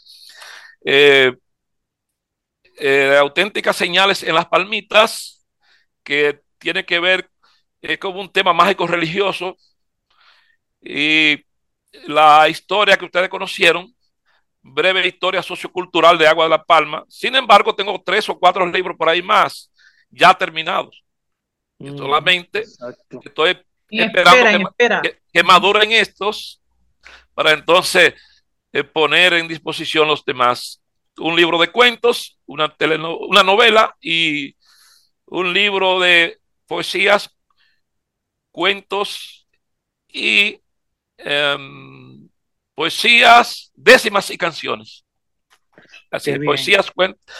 Eh, 0.83 1.33
eh, 2.79 3.17
auténticas 3.19 3.75
señales 3.75 4.23
en 4.23 4.35
las 4.35 4.45
palmitas, 4.47 5.45
que 6.03 6.41
tiene 6.59 6.85
que 6.85 6.99
ver 6.99 7.29
eh, 7.81 7.97
con 7.97 8.17
un 8.17 8.31
tema 8.31 8.53
mágico 8.53 8.87
religioso. 8.87 9.57
Y 10.81 11.43
la 12.07 12.47
historia 12.49 12.97
que 12.97 13.05
ustedes 13.05 13.29
conocieron, 13.29 13.93
breve 14.61 15.07
historia 15.07 15.41
sociocultural 15.41 16.17
de 16.17 16.27
Agua 16.27 16.45
de 16.45 16.51
la 16.51 16.63
Palma. 16.63 17.05
Sin 17.09 17.35
embargo, 17.35 17.75
tengo 17.75 18.01
tres 18.05 18.29
o 18.29 18.37
cuatro 18.37 18.65
libros 18.65 18.97
por 18.97 19.09
ahí 19.09 19.21
más, 19.21 19.71
ya 20.09 20.33
terminados. 20.33 21.03
Mm, 21.79 21.97
solamente 21.97 22.59
exacto. 22.59 23.19
estoy 23.23 23.57
esperando 23.89 24.37
espera, 24.37 24.57
que, 24.57 24.63
espera. 24.63 25.01
Que, 25.01 25.21
que, 25.31 25.43
maduren 25.43 25.91
estos 25.91 26.61
para 27.33 27.51
entonces 27.51 28.15
eh, 28.73 28.83
poner 28.83 29.33
en 29.33 29.47
disposición 29.47 30.07
los 30.07 30.25
demás. 30.25 30.81
Un 31.17 31.35
libro 31.35 31.59
de 31.59 31.71
cuentos, 31.71 32.39
una, 32.45 32.75
teleno 32.75 33.17
una 33.17 33.43
novela 33.43 33.95
y 34.01 34.55
un 35.25 35.53
libro 35.53 35.99
de 35.99 36.39
poesías, 36.67 37.29
cuentos 38.51 39.47
y 40.07 40.59
um, 41.25 42.29
poesías, 42.75 43.71
décimas 43.75 44.29
y 44.29 44.37
canciones. 44.37 45.06
Así 46.11 46.31
es, 46.31 46.39
poesías, 46.39 46.91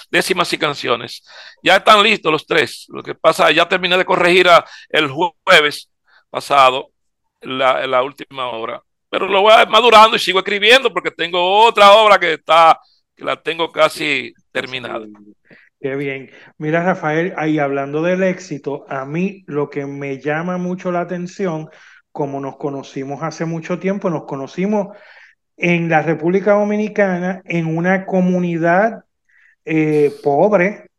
décimas 0.09 0.51
y 0.53 0.57
canciones. 0.57 1.23
Ya 1.63 1.77
están 1.77 2.03
listos 2.03 2.31
los 2.31 2.45
tres. 2.45 2.85
Lo 2.89 3.01
que 3.01 3.15
pasa, 3.15 3.51
ya 3.51 3.67
terminé 3.67 3.97
de 3.97 4.05
corregir 4.05 4.47
a, 4.49 4.65
el 4.89 5.09
jueves 5.09 5.89
pasado 6.29 6.91
la, 7.41 7.85
la 7.87 8.03
última 8.03 8.47
obra 8.47 8.81
pero 9.09 9.27
lo 9.27 9.41
voy 9.41 9.53
madurando 9.69 10.15
y 10.15 10.19
sigo 10.19 10.39
escribiendo 10.39 10.91
porque 10.91 11.11
tengo 11.11 11.65
otra 11.65 11.93
obra 11.93 12.19
que 12.19 12.33
está, 12.33 12.79
que 13.15 13.23
la 13.23 13.41
tengo 13.41 13.71
casi 13.71 14.33
terminada. 14.51 15.05
Qué 15.79 15.95
bien. 15.95 16.31
Mira, 16.57 16.83
Rafael, 16.83 17.33
ahí 17.37 17.59
hablando 17.59 18.01
del 18.01 18.23
éxito, 18.23 18.85
a 18.89 19.05
mí 19.05 19.43
lo 19.47 19.69
que 19.69 19.85
me 19.85 20.19
llama 20.19 20.57
mucho 20.57 20.91
la 20.91 21.01
atención, 21.01 21.69
como 22.11 22.39
nos 22.39 22.57
conocimos 22.57 23.21
hace 23.21 23.45
mucho 23.45 23.79
tiempo, 23.79 24.09
nos 24.09 24.25
conocimos 24.25 24.97
en 25.57 25.89
la 25.89 26.01
República 26.03 26.53
Dominicana, 26.53 27.41
en 27.45 27.65
una 27.77 28.05
comunidad 28.05 29.03
eh, 29.65 30.11
pobre, 30.23 30.89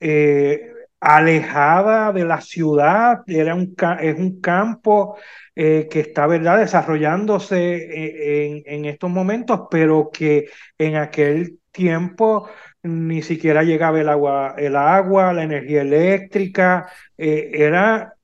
eh, 0.00 0.72
alejada 1.00 2.12
de 2.12 2.24
la 2.24 2.40
ciudad, 2.40 3.22
era 3.26 3.54
un, 3.54 3.74
es 4.00 4.18
un 4.18 4.40
campo 4.40 5.16
eh, 5.54 5.88
que 5.90 6.00
está 6.00 6.26
¿verdad? 6.26 6.58
desarrollándose 6.58 8.46
en, 8.46 8.62
en, 8.66 8.84
estos 8.86 9.10
momentos, 9.10 9.62
pero 9.70 10.10
que 10.12 10.50
en 10.76 10.96
aquel 10.96 11.60
tiempo 11.70 12.48
ni 12.82 13.22
siquiera 13.22 13.62
llegaba 13.62 14.00
el 14.00 14.08
agua, 14.08 14.54
el 14.58 14.76
agua 14.76 15.32
la 15.32 15.44
energía 15.44 15.82
eléctrica, 15.82 16.88
era 17.16 18.14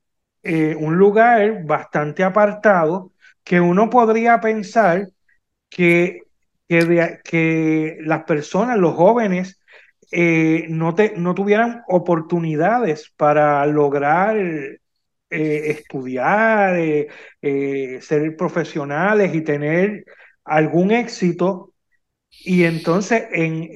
un 0.42 0.96
lugar 0.96 1.64
bastante 1.64 2.22
apartado 2.22 3.12
que 3.44 3.60
uno 3.60 3.90
podría 3.90 4.40
pensar 4.40 5.08
que, 5.74 6.22
que, 6.68 7.18
que 7.24 7.98
las 8.00 8.24
personas, 8.24 8.78
los 8.78 8.94
jóvenes, 8.94 9.60
eh, 10.12 10.66
no, 10.68 10.94
te, 10.94 11.14
no 11.16 11.34
tuvieran 11.34 11.82
oportunidades 11.88 13.12
para 13.16 13.66
lograr 13.66 14.36
eh, 14.38 14.78
estudiar, 15.30 16.76
eh, 16.78 17.98
ser 18.00 18.36
profesionales 18.36 19.34
y 19.34 19.40
tener 19.42 20.04
algún 20.44 20.92
éxito. 20.92 21.72
Y 22.30 22.64
entonces 22.64 23.24
en, 23.32 23.68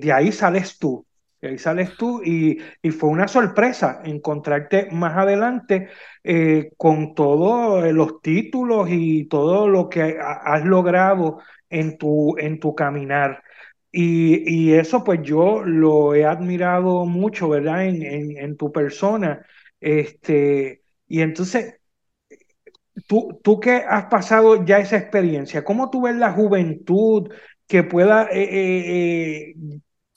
de 0.00 0.12
ahí 0.12 0.32
sales 0.32 0.78
tú, 0.78 1.06
de 1.42 1.48
ahí 1.48 1.58
sales 1.58 1.96
tú 1.98 2.22
y, 2.24 2.58
y 2.82 2.90
fue 2.90 3.10
una 3.10 3.28
sorpresa 3.28 4.00
encontrarte 4.04 4.88
más 4.92 5.16
adelante 5.16 5.88
eh, 6.24 6.70
con 6.76 7.14
todos 7.14 7.92
los 7.92 8.22
títulos 8.22 8.88
y 8.90 9.26
todo 9.26 9.68
lo 9.68 9.88
que 9.88 10.18
has 10.20 10.64
logrado 10.64 11.40
en 11.68 11.98
tu, 11.98 12.36
en 12.38 12.60
tu 12.60 12.74
caminar. 12.74 13.42
Y, 13.90 14.70
y, 14.70 14.74
eso 14.74 15.04
pues 15.04 15.20
yo 15.22 15.62
lo 15.64 16.14
he 16.14 16.24
admirado 16.24 17.04
mucho, 17.06 17.48
¿verdad? 17.48 17.86
En, 17.86 18.36
en, 18.38 18.56
tu 18.56 18.72
persona. 18.72 19.44
Este, 19.80 20.82
y 21.08 21.20
entonces, 21.20 21.74
tú, 23.06 23.40
tú 23.42 23.60
que 23.60 23.76
has 23.88 24.06
pasado 24.06 24.64
ya 24.64 24.78
esa 24.78 24.96
experiencia, 24.96 25.64
¿cómo 25.64 25.90
tú 25.90 26.02
ves 26.02 26.16
la 26.16 26.32
juventud 26.32 27.30
que 27.66 27.82
pueda, 27.84 28.28
eh, 28.32 29.52
eh, 29.52 29.54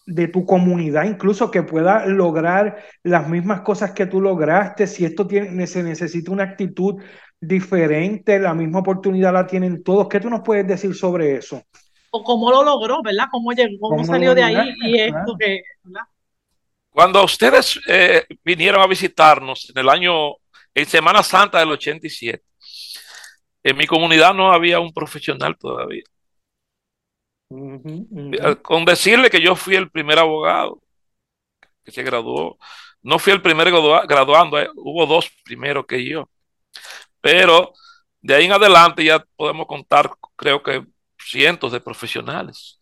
de 0.06 0.28
tu 0.28 0.46
comunidad, 0.46 1.06
incluso 1.06 1.50
que 1.50 1.64
pueda 1.64 2.06
lograr 2.06 2.84
las 3.04 3.28
mismas 3.28 3.62
cosas 3.62 3.92
que 3.92 4.06
tú 4.06 4.22
lograste? 4.22 4.88
Si 4.88 5.06
esto 5.06 5.26
tiene, 5.28 5.68
se 5.68 5.84
necesita 5.84 6.32
una 6.32 6.44
actitud 6.44 7.02
diferente, 7.40 8.40
la 8.40 8.54
misma 8.54 8.80
oportunidad 8.80 9.34
la 9.34 9.48
tienen 9.48 9.84
todos. 9.84 10.08
¿Qué 10.08 10.20
tú 10.20 10.30
nos 10.30 10.42
puedes 10.42 10.68
decir 10.68 10.94
sobre 10.96 11.36
eso? 11.36 11.62
O 12.12 12.24
cómo 12.24 12.50
lo 12.52 12.64
logró, 12.64 13.02
¿verdad? 13.04 13.26
¿Cómo 13.32 13.52
llegó, 13.52 13.80
cómo, 13.80 13.96
¿Cómo 13.98 14.06
salió 14.06 14.34
de 14.34 14.44
ahí 14.44 14.74
y 14.84 15.00
esto 15.00 15.36
que, 15.38 15.62
¿verdad? 15.84 16.08
Cuando 16.96 17.26
ustedes 17.26 17.78
eh, 17.90 18.24
vinieron 18.42 18.82
a 18.82 18.88
visitarnos 18.88 19.70
en 19.70 19.82
el 19.82 19.90
año 19.90 20.36
en 20.74 20.86
Semana 20.86 21.24
Santa 21.24 21.60
del 21.60 21.72
87. 21.72 22.42
En 23.64 23.76
mi 23.76 23.86
comunidad 23.86 24.34
no 24.34 24.52
había 24.52 24.80
un 24.80 24.94
profesional 24.94 25.58
todavía. 25.58 26.04
Uh 27.56 27.80
-huh, 27.80 28.08
uh 28.10 28.32
-huh. 28.32 28.62
Con 28.62 28.86
decirle 28.86 29.30
que 29.30 29.42
yo 29.42 29.56
fui 29.56 29.76
el 29.76 29.90
primer 29.90 30.20
abogado 30.20 30.82
que 31.84 31.92
se 31.92 32.04
graduó. 32.04 32.58
No 33.02 33.20
fui 33.20 33.32
el 33.34 33.42
primer 33.42 33.70
graduando, 33.70 34.60
eh, 34.60 34.70
hubo 34.76 35.06
dos 35.06 35.30
primero 35.44 35.86
que 35.86 36.04
yo. 36.04 36.30
Pero 37.22 37.74
de 38.22 38.36
ahí 38.36 38.46
en 38.46 38.54
adelante 38.54 39.04
ya 39.04 39.24
podemos 39.36 39.68
contar, 39.68 40.12
creo 40.36 40.62
que 40.64 40.84
cientos 41.20 41.72
de 41.72 41.80
profesionales. 41.80 42.80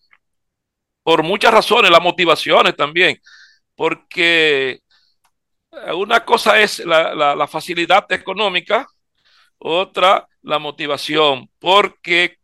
Por 1.03 1.23
muchas 1.23 1.53
razones, 1.53 1.91
las 1.91 2.01
motivaciones 2.01 2.75
también. 2.75 3.19
Porque 3.75 4.81
una 5.95 6.23
cosa 6.23 6.59
es 6.61 6.79
la, 6.85 7.13
la, 7.13 7.35
la 7.35 7.47
facilidad 7.47 8.09
económica, 8.11 8.87
otra 9.57 10.27
la 10.41 10.59
motivación, 10.59 11.49
porque 11.59 12.37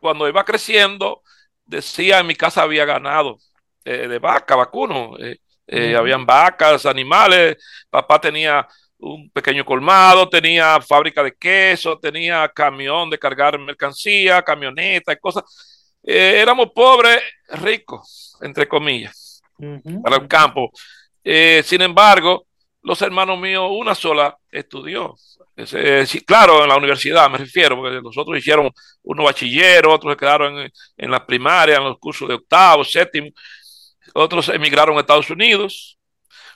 cuando 0.00 0.28
iba 0.28 0.44
creciendo, 0.44 1.22
decía 1.68 2.18
en 2.18 2.26
mi 2.26 2.34
casa 2.34 2.62
había 2.62 2.84
ganado 2.84 3.38
eh, 3.84 4.08
de 4.08 4.18
vaca, 4.18 4.56
vacuno, 4.56 5.16
eh, 5.18 5.38
eh, 5.66 5.94
habían 5.94 6.26
vacas, 6.26 6.86
animales, 6.86 7.56
papá 7.90 8.20
tenía 8.20 8.66
un 8.98 9.30
pequeño 9.30 9.64
colmado, 9.64 10.28
tenía 10.28 10.80
fábrica 10.80 11.22
de 11.22 11.36
queso, 11.36 11.98
tenía 11.98 12.48
camión 12.48 13.08
de 13.10 13.18
cargar 13.18 13.58
mercancía, 13.58 14.42
camioneta 14.42 15.12
y 15.12 15.18
cosas. 15.18 15.44
éramos 16.02 16.70
pobres, 16.74 17.22
ricos, 17.50 18.36
entre 18.40 18.66
comillas, 18.66 19.42
para 20.02 20.16
el 20.16 20.26
campo. 20.26 20.70
sin 21.22 21.82
embargo, 21.82 22.47
los 22.82 23.02
hermanos 23.02 23.38
míos, 23.38 23.68
una 23.70 23.94
sola 23.94 24.36
estudió. 24.50 25.14
claro, 26.26 26.62
en 26.62 26.68
la 26.68 26.76
universidad 26.76 27.28
me 27.30 27.38
refiero, 27.38 27.76
porque 27.76 28.00
nosotros 28.00 28.38
hicieron 28.38 28.70
unos 29.02 29.24
bachilleros, 29.24 29.94
otros 29.94 30.12
se 30.12 30.16
quedaron 30.16 30.58
en, 30.58 30.72
en 30.96 31.10
la 31.10 31.26
primaria, 31.26 31.76
en 31.76 31.84
los 31.84 31.98
cursos 31.98 32.28
de 32.28 32.34
octavo, 32.34 32.84
séptimo, 32.84 33.28
otros 34.14 34.48
emigraron 34.48 34.96
a 34.96 35.00
Estados 35.00 35.30
Unidos. 35.30 35.98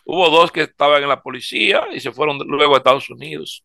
Hubo 0.04 0.28
dos 0.30 0.50
que 0.50 0.62
estaban 0.62 1.02
en 1.02 1.08
la 1.08 1.22
policía 1.22 1.86
y 1.92 2.00
se 2.00 2.12
fueron 2.12 2.38
luego 2.38 2.74
a 2.74 2.78
Estados 2.78 3.08
Unidos. 3.10 3.64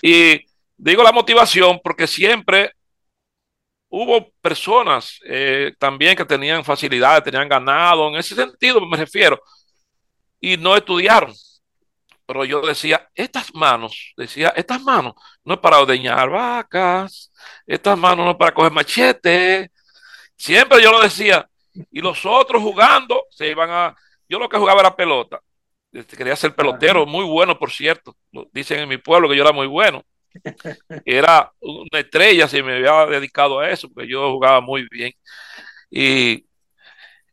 Y 0.00 0.40
digo 0.76 1.02
la 1.02 1.12
motivación 1.12 1.80
porque 1.82 2.06
siempre 2.06 2.72
hubo 3.88 4.30
personas 4.40 5.18
eh, 5.26 5.72
también 5.78 6.16
que 6.16 6.24
tenían 6.24 6.64
facilidades, 6.64 7.24
tenían 7.24 7.48
ganado, 7.48 8.08
en 8.08 8.16
ese 8.16 8.34
sentido 8.34 8.80
me 8.86 8.96
refiero, 8.96 9.40
y 10.40 10.56
no 10.56 10.76
estudiaron. 10.76 11.32
Pero 12.32 12.46
yo 12.46 12.62
decía, 12.62 13.10
estas 13.14 13.54
manos, 13.54 14.14
decía, 14.16 14.54
estas 14.56 14.80
manos 14.80 15.12
no 15.44 15.52
es 15.52 15.60
para 15.60 15.80
ordeñar 15.80 16.30
vacas, 16.30 17.30
estas 17.66 17.98
manos 17.98 18.24
no 18.24 18.30
es 18.30 18.36
para 18.38 18.54
coger 18.54 18.72
machete. 18.72 19.70
Siempre 20.34 20.82
yo 20.82 20.90
lo 20.92 21.02
decía, 21.02 21.46
y 21.90 22.00
los 22.00 22.24
otros 22.24 22.62
jugando 22.62 23.26
se 23.28 23.48
iban 23.48 23.68
a. 23.70 23.94
Yo 24.26 24.38
lo 24.38 24.48
que 24.48 24.56
jugaba 24.56 24.80
era 24.80 24.96
pelota. 24.96 25.42
Este, 25.92 26.16
quería 26.16 26.34
ser 26.34 26.54
pelotero, 26.54 27.04
muy 27.04 27.26
bueno, 27.26 27.58
por 27.58 27.70
cierto. 27.70 28.16
Dicen 28.50 28.78
en 28.78 28.88
mi 28.88 28.96
pueblo 28.96 29.28
que 29.28 29.36
yo 29.36 29.42
era 29.42 29.52
muy 29.52 29.66
bueno. 29.66 30.02
Era 31.04 31.52
una 31.60 32.00
estrella 32.00 32.48
si 32.48 32.62
me 32.62 32.76
había 32.76 33.04
dedicado 33.04 33.60
a 33.60 33.68
eso, 33.68 33.90
porque 33.92 34.08
yo 34.08 34.30
jugaba 34.32 34.62
muy 34.62 34.88
bien. 34.90 35.12
Y 35.90 36.46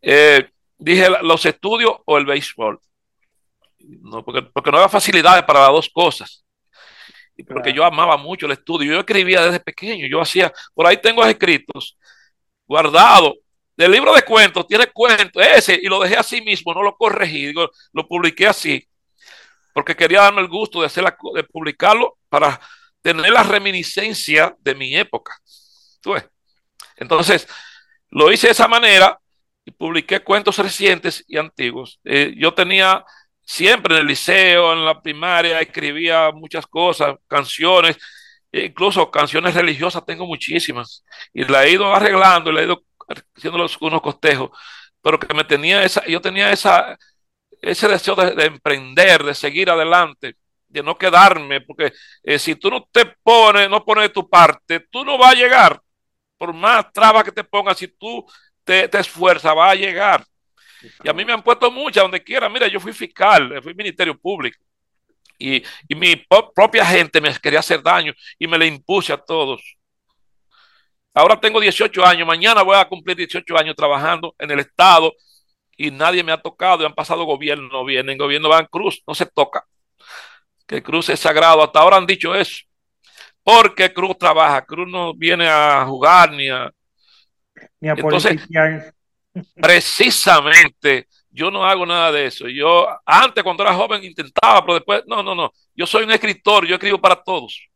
eh, 0.01 0.50
dije 0.77 1.08
los 1.22 1.46
estudios 1.46 1.94
o 2.03 2.18
el 2.18 2.25
béisbol. 2.25 2.82
No, 4.01 4.24
porque, 4.24 4.43
porque 4.43 4.72
no 4.72 4.77
había 4.77 4.89
facilidades 4.89 5.43
para 5.43 5.62
las 5.62 5.69
dos 5.69 5.89
cosas. 5.89 6.43
Y 7.36 7.43
porque 7.43 7.74
yo 7.74 7.86
amaba 7.86 8.17
mucho 8.17 8.46
el 8.46 8.51
estudio. 8.51 8.93
Yo 8.93 9.00
escribía 9.00 9.46
desde 9.46 9.60
pequeño. 9.60 10.08
Yo 10.08 10.22
hacía, 10.22 10.51
por 10.74 10.86
ahí 10.86 10.98
tengo 10.98 11.25
escritos 11.25 11.98
guardados 12.67 13.36
del 13.79 13.91
libro 13.93 14.13
de 14.13 14.24
cuentos, 14.24 14.67
tiene 14.67 14.88
cuentos, 14.88 15.41
ese, 15.41 15.79
y 15.81 15.88
lo 15.88 16.01
dejé 16.01 16.17
así 16.17 16.41
mismo, 16.41 16.74
no 16.74 16.84
lo 16.84 16.98
corregí, 16.98 17.46
digo, 17.46 17.72
lo 17.93 18.05
publiqué 18.05 18.46
así, 18.46 18.86
porque 19.74 19.96
quería 19.96 20.24
darme 20.24 20.41
el 20.41 20.50
gusto 20.50 20.81
de, 20.81 20.88
hacer 20.88 21.05
de 21.34 21.43
publicarlo 21.46 22.17
para 22.27 22.60
tener 23.01 23.31
la 23.31 23.41
reminiscencia 23.41 24.53
de 24.60 24.75
mi 24.75 24.98
época. 24.98 25.34
Entonces, 26.98 27.48
lo 28.10 28.29
hice 28.34 28.48
de 28.48 28.51
esa 28.51 28.67
manera 28.67 29.17
y 29.63 29.72
publiqué 29.72 30.19
cuentos 30.19 30.58
recientes 30.58 31.24
y 31.25 31.38
antiguos. 31.38 32.01
Eh, 32.03 32.34
yo 32.36 32.53
tenía 32.53 33.05
siempre 33.50 33.96
en 33.96 34.01
el 34.01 34.08
liceo, 34.08 34.74
en 34.74 34.86
la 34.86 35.01
primaria, 35.01 35.60
escribía 35.60 36.32
muchas 36.32 36.68
cosas, 36.68 37.15
canciones, 37.27 37.98
e 38.51 38.65
incluso 38.65 39.10
canciones 39.10 39.56
religiosas 39.56 40.06
tengo 40.06 40.25
muchísimas, 40.27 41.03
y 41.34 41.44
la 41.46 41.65
he 41.65 41.72
ido 41.72 41.94
arreglando, 41.94 42.52
la 42.52 42.62
he 42.62 42.65
ido 42.65 42.84
haciendo 43.36 43.65
unos 43.82 44.02
costejos, 44.02 44.52
pero 45.02 45.19
que 45.19 45.34
me 45.34 45.43
tenía 45.43 45.84
esa, 45.84 46.06
yo 46.06 46.21
tenía 46.21 46.52
esa, 46.52 46.95
ese 47.62 47.88
deseo 47.88 48.15
de, 48.15 48.45
emprender, 48.45 49.24
de 49.24 49.34
seguir 49.36 49.69
adelante, 49.71 50.36
de 50.67 50.84
no 50.84 50.97
quedarme, 50.97 51.62
porque 51.62 51.93
eh, 52.24 52.38
si 52.39 52.56
tú 52.56 52.69
no 52.69 52.88
te 52.91 53.06
pones, 53.24 53.69
no 53.69 53.84
pones 53.84 54.04
de 54.06 54.10
tu 54.10 54.30
parte, 54.30 54.82
tú 54.91 55.04
no 55.04 55.17
vas 55.17 55.34
a 55.34 55.36
llegar. 55.36 55.82
Por 56.38 56.54
más 56.54 56.91
trabas 56.93 57.24
que 57.24 57.32
te 57.32 57.43
pongas, 57.43 57.78
si 57.80 57.88
tú 57.88 58.26
te, 58.63 58.88
te 58.88 59.00
esfuerzas, 59.00 59.56
va 59.58 59.71
a 59.71 59.76
llegar. 59.76 60.24
Y 61.04 61.10
a 61.10 61.13
mí 61.13 61.26
me 61.26 61.34
han 61.34 61.44
puesto 61.44 61.70
muchas 61.72 62.04
donde 62.04 62.24
quiera. 62.24 62.50
Mira, 62.50 62.68
yo 62.68 62.80
fui 62.80 62.94
fiscal, 62.94 63.62
fui 63.62 63.74
ministerio 63.74 64.18
público. 64.18 64.58
Y, 65.38 65.63
y 65.88 65.96
mi 65.96 66.15
propia 66.54 66.86
gente 66.86 67.22
me 67.22 67.34
quería 67.39 67.60
hacer 67.60 67.82
daño 67.82 68.13
y 68.38 68.48
me 68.48 68.58
le 68.58 68.68
impuse 68.68 69.13
a 69.13 69.18
todos. 69.18 69.78
Ahora 71.13 71.39
tengo 71.39 71.60
18 71.60 72.06
años, 72.06 72.28
mañana 72.28 72.62
voy 72.62 72.78
a 72.78 72.86
cumplir 72.86 73.18
18 73.18 73.58
años 73.58 73.76
trabajando 73.76 74.36
en 74.38 74.52
el 74.52 74.60
Estado 74.60 75.13
y 75.76 75.92
nadie 75.92 76.24
me 76.24 76.32
ha 76.32 76.42
tocado. 76.42 76.84
Y 76.84 76.86
han 76.86 76.94
pasado 76.94 77.24
gobierno, 77.24 77.84
vienen, 77.86 78.18
gobierno 78.18 78.50
van 78.50 78.68
Cruz, 78.68 79.02
no 79.08 79.15
se 79.15 79.26
toca. 79.26 79.65
Que 80.68 80.84
Cruz 80.84 81.10
es 81.10 81.20
sagrado. 81.20 81.63
Hasta 81.63 81.80
ahora 81.80 81.98
han 81.98 82.06
dicho 82.06 82.36
eso. 82.36 82.63
Porque 83.44 83.92
Cruz 83.92 84.18
trabaja, 84.18 84.63
Cruz 84.65 84.88
no 84.88 85.13
viene 85.13 85.48
a 85.48 85.86
jugar 85.86 86.32
ni 86.32 86.50
a. 86.50 86.70
Ni 87.80 87.89
a 87.89 87.94
Entonces, 87.94 88.42
precisamente, 89.56 91.08
yo 91.30 91.52
no 91.52 91.65
hago 91.65 91.86
nada 91.86 92.12
de 92.12 92.26
eso. 92.26 92.48
Yo 92.48 92.88
antes, 93.06 93.44
cuando 93.44 93.63
era 93.63 93.74
joven, 93.76 94.04
intentaba, 94.04 94.62
pero 94.62 94.76
después, 94.76 95.04
no, 95.08 95.24
no, 95.24 95.36
no. 95.36 95.52
Yo 95.76 95.86
soy 95.86 96.04
un 96.04 96.12
escritor, 96.12 96.65
yo 96.68 96.76
escribo 96.76 97.00
para 97.00 97.22
todos. 97.22 97.70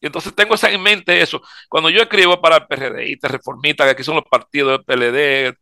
Y 0.00 0.06
entonces 0.06 0.34
tengo 0.34 0.54
en 0.62 0.82
mente 0.82 1.20
eso. 1.20 1.42
Cuando 1.68 1.90
yo 1.90 2.02
escribo 2.02 2.40
para 2.40 2.56
el 2.56 2.66
PRD, 2.66 3.18
reformista, 3.22 3.84
que 3.84 3.90
aquí 3.90 4.04
son 4.04 4.16
los 4.16 4.24
partidos 4.24 4.72
del 4.72 4.84
PLD, 4.84 5.56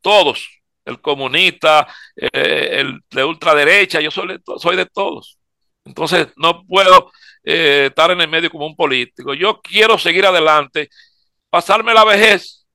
todos, 0.00 0.48
el 0.84 1.00
comunista, 1.00 1.86
eh, 2.16 2.80
el 2.80 3.00
de 3.10 3.24
ultraderecha, 3.24 4.00
yo 4.00 4.10
soy, 4.10 4.40
soy 4.58 4.76
de 4.76 4.86
todos. 4.86 5.38
Entonces 5.84 6.28
no 6.36 6.64
puedo 6.66 7.12
eh, 7.44 7.86
estar 7.88 8.10
en 8.10 8.20
el 8.20 8.28
medio 8.28 8.50
como 8.50 8.66
un 8.66 8.76
político. 8.76 9.34
Yo 9.34 9.60
quiero 9.62 9.98
seguir 9.98 10.26
adelante, 10.26 10.88
pasarme 11.50 11.94
la 11.94 12.04
vejez, 12.04 12.65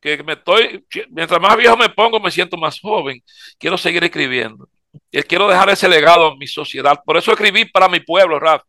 que 0.00 0.22
me 0.22 0.34
estoy, 0.34 0.84
mientras 1.10 1.40
más 1.40 1.56
viejo 1.56 1.76
me 1.76 1.88
pongo, 1.88 2.20
me 2.20 2.30
siento 2.30 2.56
más 2.56 2.78
joven. 2.80 3.22
Quiero 3.58 3.76
seguir 3.76 4.04
escribiendo. 4.04 4.68
Y 5.10 5.22
quiero 5.22 5.48
dejar 5.48 5.70
ese 5.70 5.88
legado 5.88 6.26
a 6.26 6.36
mi 6.36 6.46
sociedad. 6.46 6.98
Por 7.04 7.16
eso 7.16 7.32
escribí 7.32 7.64
para 7.64 7.88
mi 7.88 8.00
pueblo, 8.00 8.38
Raf. 8.38 8.62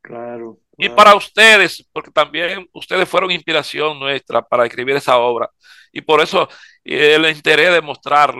Claro. 0.00 0.58
Y 0.76 0.88
para 0.88 1.14
ustedes, 1.16 1.84
porque 1.92 2.10
también 2.10 2.68
ustedes 2.72 3.08
fueron 3.08 3.30
inspiración 3.30 3.98
nuestra 3.98 4.40
para 4.40 4.64
escribir 4.64 4.96
esa 4.96 5.18
obra. 5.18 5.50
Y 5.92 6.00
por 6.00 6.20
eso 6.20 6.48
el 6.84 7.28
interés 7.28 7.72
de 7.72 7.80
mostrar 7.80 8.34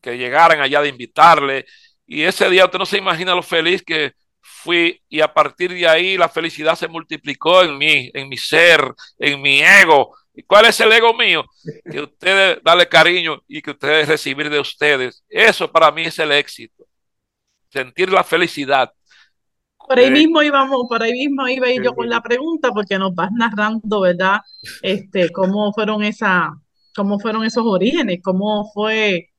que 0.00 0.16
llegaran 0.16 0.60
allá, 0.60 0.82
de 0.82 0.88
invitarle. 0.88 1.66
Y 2.06 2.22
ese 2.22 2.48
día 2.50 2.66
usted 2.66 2.78
no 2.78 2.86
se 2.86 2.98
imagina 2.98 3.34
lo 3.34 3.42
feliz 3.42 3.82
que 3.82 4.12
fui 4.40 5.00
y 5.08 5.20
a 5.20 5.32
partir 5.32 5.72
de 5.72 5.86
ahí 5.88 6.16
la 6.16 6.28
felicidad 6.28 6.74
se 6.74 6.88
multiplicó 6.88 7.62
en 7.62 7.78
mí, 7.78 8.10
en 8.14 8.28
mi 8.28 8.36
ser, 8.36 8.94
en 9.18 9.40
mi 9.40 9.62
ego. 9.62 10.16
¿Y 10.38 10.44
cuál 10.44 10.66
es 10.66 10.78
el 10.78 10.92
ego 10.92 11.12
mío? 11.14 11.44
Que 11.90 12.00
ustedes 12.00 12.58
darle 12.62 12.88
cariño 12.88 13.42
y 13.48 13.60
que 13.60 13.72
ustedes 13.72 14.06
recibir 14.06 14.48
de 14.48 14.60
ustedes. 14.60 15.24
Eso 15.28 15.68
para 15.70 15.90
mí 15.90 16.02
es 16.02 16.16
el 16.20 16.30
éxito. 16.30 16.86
Sentir 17.68 18.12
la 18.12 18.22
felicidad 18.22 18.92
por 19.88 19.98
ahí 19.98 20.10
mismo 20.10 20.42
íbamos, 20.42 20.82
por 20.86 21.02
ahí 21.02 21.12
mismo 21.12 21.48
iba 21.48 21.66
yo 21.82 21.94
con 21.94 22.10
la 22.10 22.20
pregunta, 22.20 22.72
porque 22.72 22.98
nos 22.98 23.14
vas 23.14 23.30
narrando, 23.32 24.02
¿verdad? 24.02 24.40
Este, 24.82 25.30
cómo 25.30 25.72
fueron 25.72 26.04
esa, 26.04 26.52
cómo 26.94 27.18
fueron 27.18 27.42
esos 27.44 27.64
orígenes, 27.64 28.18
cómo 28.22 28.70
fue 28.74 29.30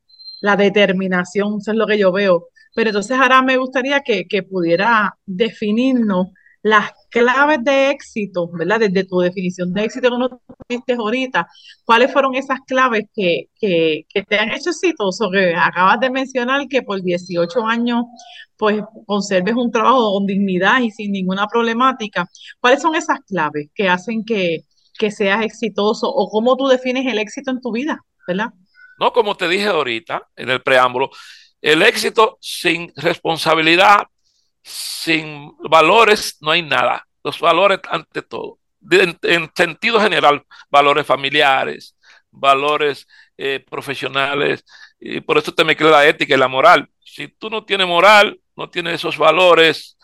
la 0.42 0.56
determinación, 0.56 1.60
eso 1.62 1.72
es 1.72 1.78
lo 1.78 1.86
que 1.86 2.00
yo 2.00 2.12
veo. 2.12 2.48
Pero 2.74 2.90
entonces 2.90 3.16
ahora 3.16 3.44
me 3.44 3.58
gustaría 3.58 4.02
que, 4.02 4.26
que 4.28 4.42
pudiera 4.42 5.16
definirnos 5.26 6.30
las 6.64 6.92
claves 7.10 7.64
de 7.64 7.92
éxito, 7.92 8.50
¿verdad? 8.54 8.80
Desde 8.80 9.04
tu 9.04 9.20
definición 9.20 9.74
de 9.74 9.84
éxito 9.84 10.10
que 10.10 10.18
nos 10.18 10.30
tuviste 10.68 10.94
ahorita, 10.94 11.48
¿cuáles 11.86 12.12
fueron 12.12 12.36
esas 12.36 12.60
claves 12.68 13.06
que, 13.14 13.46
que, 13.60 14.06
que, 14.10 14.24
te 14.24 14.38
han 14.38 14.52
hecho 14.52 14.70
exitoso? 14.70 15.30
Que 15.32 15.56
acabas 15.56 16.00
de 16.00 16.10
mencionar 16.10 16.68
que 16.68 16.82
por 16.82 17.02
18 17.02 17.66
años, 17.66 18.06
pues, 18.58 18.82
conserves 19.06 19.56
un 19.56 19.72
trabajo 19.72 20.14
con 20.14 20.26
dignidad 20.26 20.82
y 20.82 20.92
sin 20.92 21.12
ninguna 21.12 21.48
problemática. 21.48 22.28
¿Cuáles 22.60 22.82
son 22.82 22.96
esas 22.96 23.20
claves 23.28 23.70
que 23.74 23.90
hacen 23.90 24.24
que, 24.24 24.66
que 24.98 25.12
seas 25.12 25.44
exitoso 25.44 26.08
o 26.08 26.30
cómo 26.30 26.56
tú 26.58 26.68
defines 26.68 27.06
el 27.08 27.18
éxito 27.18 27.52
en 27.52 27.62
tu 27.62 27.72
vida, 27.72 28.00
¿verdad? 28.28 28.50
No, 29.00 29.14
como 29.14 29.36
te 29.36 29.48
dije 29.48 29.68
ahorita 29.68 30.28
en 30.36 30.50
el 30.50 30.62
preámbulo, 30.62 31.10
el 31.62 31.82
éxito 31.82 32.38
sin 32.42 32.92
responsabilidad 32.96 34.04
sin 34.70 35.52
valores 35.70 36.38
no 36.42 36.52
hay 36.52 36.62
nada. 36.62 37.06
Los 37.24 37.40
valores 37.40 37.80
ante 37.90 38.22
todo. 38.22 38.60
en, 38.92 39.50
sentido 39.56 40.00
general, 40.00 40.44
valores 40.70 41.06
familiares, 41.06 41.96
valores 42.32 43.08
eh, 43.38 43.64
profesionales. 43.70 44.64
Y 45.00 45.22
por 45.22 45.38
eso 45.38 45.54
te 45.54 45.64
me 45.64 45.76
queda 45.76 45.92
la 45.92 46.08
ética 46.08 46.36
y 46.36 46.38
la 46.38 46.48
moral. 46.48 46.90
Si 47.04 47.28
tú 47.28 47.50
no 47.50 47.66
tienes 47.66 47.88
moral, 47.88 48.40
no 48.56 48.70
tienes 48.70 48.96
esos 48.96 49.18
valores, 49.18 49.98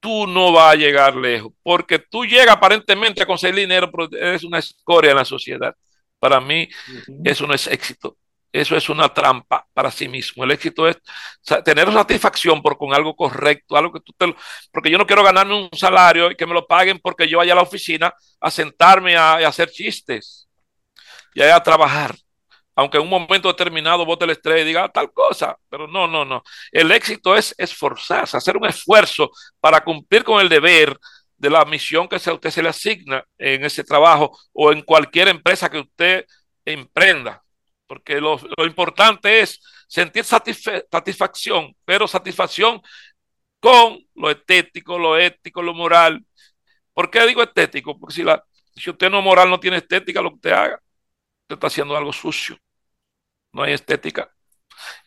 tú 0.00 0.26
no 0.26 0.52
vas 0.52 0.72
a 0.72 0.76
llegar 0.76 1.14
lejos, 1.14 1.52
porque 1.62 1.98
tú 1.98 2.24
llegas 2.24 2.56
aparentemente 2.56 3.22
a 3.22 3.26
conseguir 3.26 3.56
dinero, 3.56 3.90
pero 3.90 4.08
eres 4.18 4.42
una 4.44 4.58
escoria 4.58 5.10
en 5.10 5.18
la 5.18 5.24
sociedad. 5.24 5.74
Para 6.18 6.40
mí, 6.40 6.68
uh 6.88 6.92
-huh. 6.92 7.30
eso 7.30 7.46
no 7.46 7.54
es 7.54 7.66
éxito. 7.66 8.16
Eso 8.52 8.76
es 8.76 8.88
una 8.88 9.08
trampa 9.08 9.66
para 9.72 9.90
sí 9.90 10.08
mismo. 10.08 10.42
El 10.42 10.50
éxito 10.50 10.88
es 10.88 10.98
tener 11.64 11.92
satisfacción 11.92 12.60
por 12.62 12.76
con 12.76 12.92
algo 12.94 13.14
correcto, 13.14 13.76
algo 13.76 13.92
que 13.92 14.00
tú 14.00 14.12
te 14.16 14.26
lo, 14.26 14.36
porque 14.72 14.90
yo 14.90 14.98
no 14.98 15.06
quiero 15.06 15.22
ganarme 15.22 15.54
un 15.54 15.70
salario 15.72 16.30
y 16.30 16.36
que 16.36 16.46
me 16.46 16.54
lo 16.54 16.66
paguen 16.66 16.98
porque 16.98 17.28
yo 17.28 17.38
vaya 17.38 17.52
a 17.52 17.56
la 17.56 17.62
oficina 17.62 18.12
a 18.40 18.50
sentarme 18.50 19.16
a, 19.16 19.34
hacer 19.36 19.70
chistes 19.70 20.48
y 21.34 21.42
a, 21.42 21.60
trabajar. 21.62 22.16
Aunque 22.74 22.96
en 22.98 23.04
un 23.04 23.10
momento 23.10 23.48
determinado 23.48 24.06
vote 24.06 24.24
el 24.24 24.30
estrés 24.30 24.62
y 24.62 24.64
diga 24.64 24.88
tal 24.88 25.12
cosa, 25.12 25.56
pero 25.68 25.86
no, 25.86 26.06
no, 26.08 26.24
no. 26.24 26.42
El 26.72 26.90
éxito 26.92 27.36
es 27.36 27.54
esforzarse, 27.58 28.36
hacer 28.36 28.56
un 28.56 28.66
esfuerzo 28.66 29.30
para 29.60 29.82
cumplir 29.84 30.24
con 30.24 30.40
el 30.40 30.48
deber 30.48 30.98
de 31.36 31.50
la 31.50 31.64
misión 31.64 32.08
que 32.08 32.16
a 32.16 32.32
usted 32.32 32.50
se 32.50 32.62
le 32.62 32.68
asigna 32.70 33.24
en 33.38 33.64
ese 33.64 33.84
trabajo 33.84 34.36
o 34.52 34.72
en 34.72 34.82
cualquier 34.82 35.28
empresa 35.28 35.70
que 35.70 35.78
usted 35.78 36.24
emprenda 36.64 37.42
porque 37.90 38.20
lo, 38.20 38.38
importante 38.64 39.40
es 39.40 39.60
sentir 39.88 40.22
satisfacción, 40.22 41.74
pero 41.84 42.06
satisfacción 42.06 42.80
con 43.58 43.98
lo 44.14 44.30
estético, 44.30 44.96
lo 44.96 45.18
ético, 45.18 45.60
lo 45.60 45.74
moral. 45.74 46.24
¿Por 46.92 47.10
qué 47.10 47.26
digo 47.26 47.42
estético? 47.42 47.98
Porque 47.98 48.14
si, 48.14 48.90
usted 48.90 49.10
no 49.10 49.20
moral, 49.22 49.50
no 49.50 49.58
tiene 49.58 49.78
estética, 49.78 50.22
lo 50.22 50.30
que 50.30 50.34
usted 50.36 50.52
haga, 50.52 50.80
usted 51.42 51.56
está 51.56 51.66
haciendo 51.66 51.96
algo 51.96 52.12
sucio. 52.12 52.56
No 53.50 53.64
hay 53.64 53.72
estética. 53.72 54.32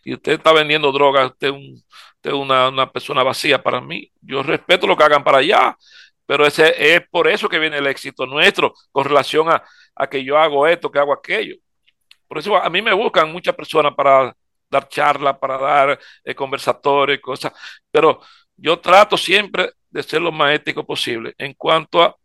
Y 0.04 0.16
usted 0.16 0.34
está 0.34 0.52
vendiendo 0.52 0.92
drogas, 0.92 1.32
usted 1.32 1.48
es 1.48 1.54
un, 1.54 2.42
una, 2.42 2.68
una 2.68 2.92
persona 2.92 3.24
vacía 3.24 3.64
para 3.64 3.80
mí. 3.80 4.12
Yo 4.20 4.44
respeto 4.44 4.88
lo 4.88 4.98
que 4.98 5.06
hagan 5.06 5.24
para 5.24 5.38
allá, 5.38 5.78
pero 6.26 6.46
ese 6.46 6.96
es 6.96 7.08
por 7.10 7.30
eso 7.30 7.48
que 7.48 7.60
viene 7.60 7.78
el 7.78 7.88
éxito 7.88 8.26
nuestro 8.26 8.74
con 8.92 9.06
relación 9.06 9.48
a 9.50 10.10
que 10.10 10.22
yo 10.26 10.38
hago 10.38 10.68
esto, 10.68 10.92
que 10.92 11.00
hago 11.00 11.14
aquello. 11.14 11.63
Por 12.28 12.38
eso 12.38 12.56
a 12.56 12.70
mí 12.70 12.82
me 12.82 12.94
buscan 12.94 13.32
muchas 13.32 13.56
personas 13.56 13.94
para 13.96 14.36
dar 14.70 14.88
charlas, 14.90 15.38
para 15.38 15.58
dar 15.58 16.00
eh, 16.24 16.36
conversatorios, 16.36 17.20
cosas, 17.22 17.54
pero 17.92 18.22
yo 18.56 18.80
trato 18.80 19.18
siempre 19.18 19.72
de 19.90 20.04
ser 20.04 20.22
lo 20.22 20.32
más 20.32 20.54
ético 20.54 20.86
posible 20.86 21.34
en 21.38 21.54
cuanto 21.54 22.02
a, 22.02 22.16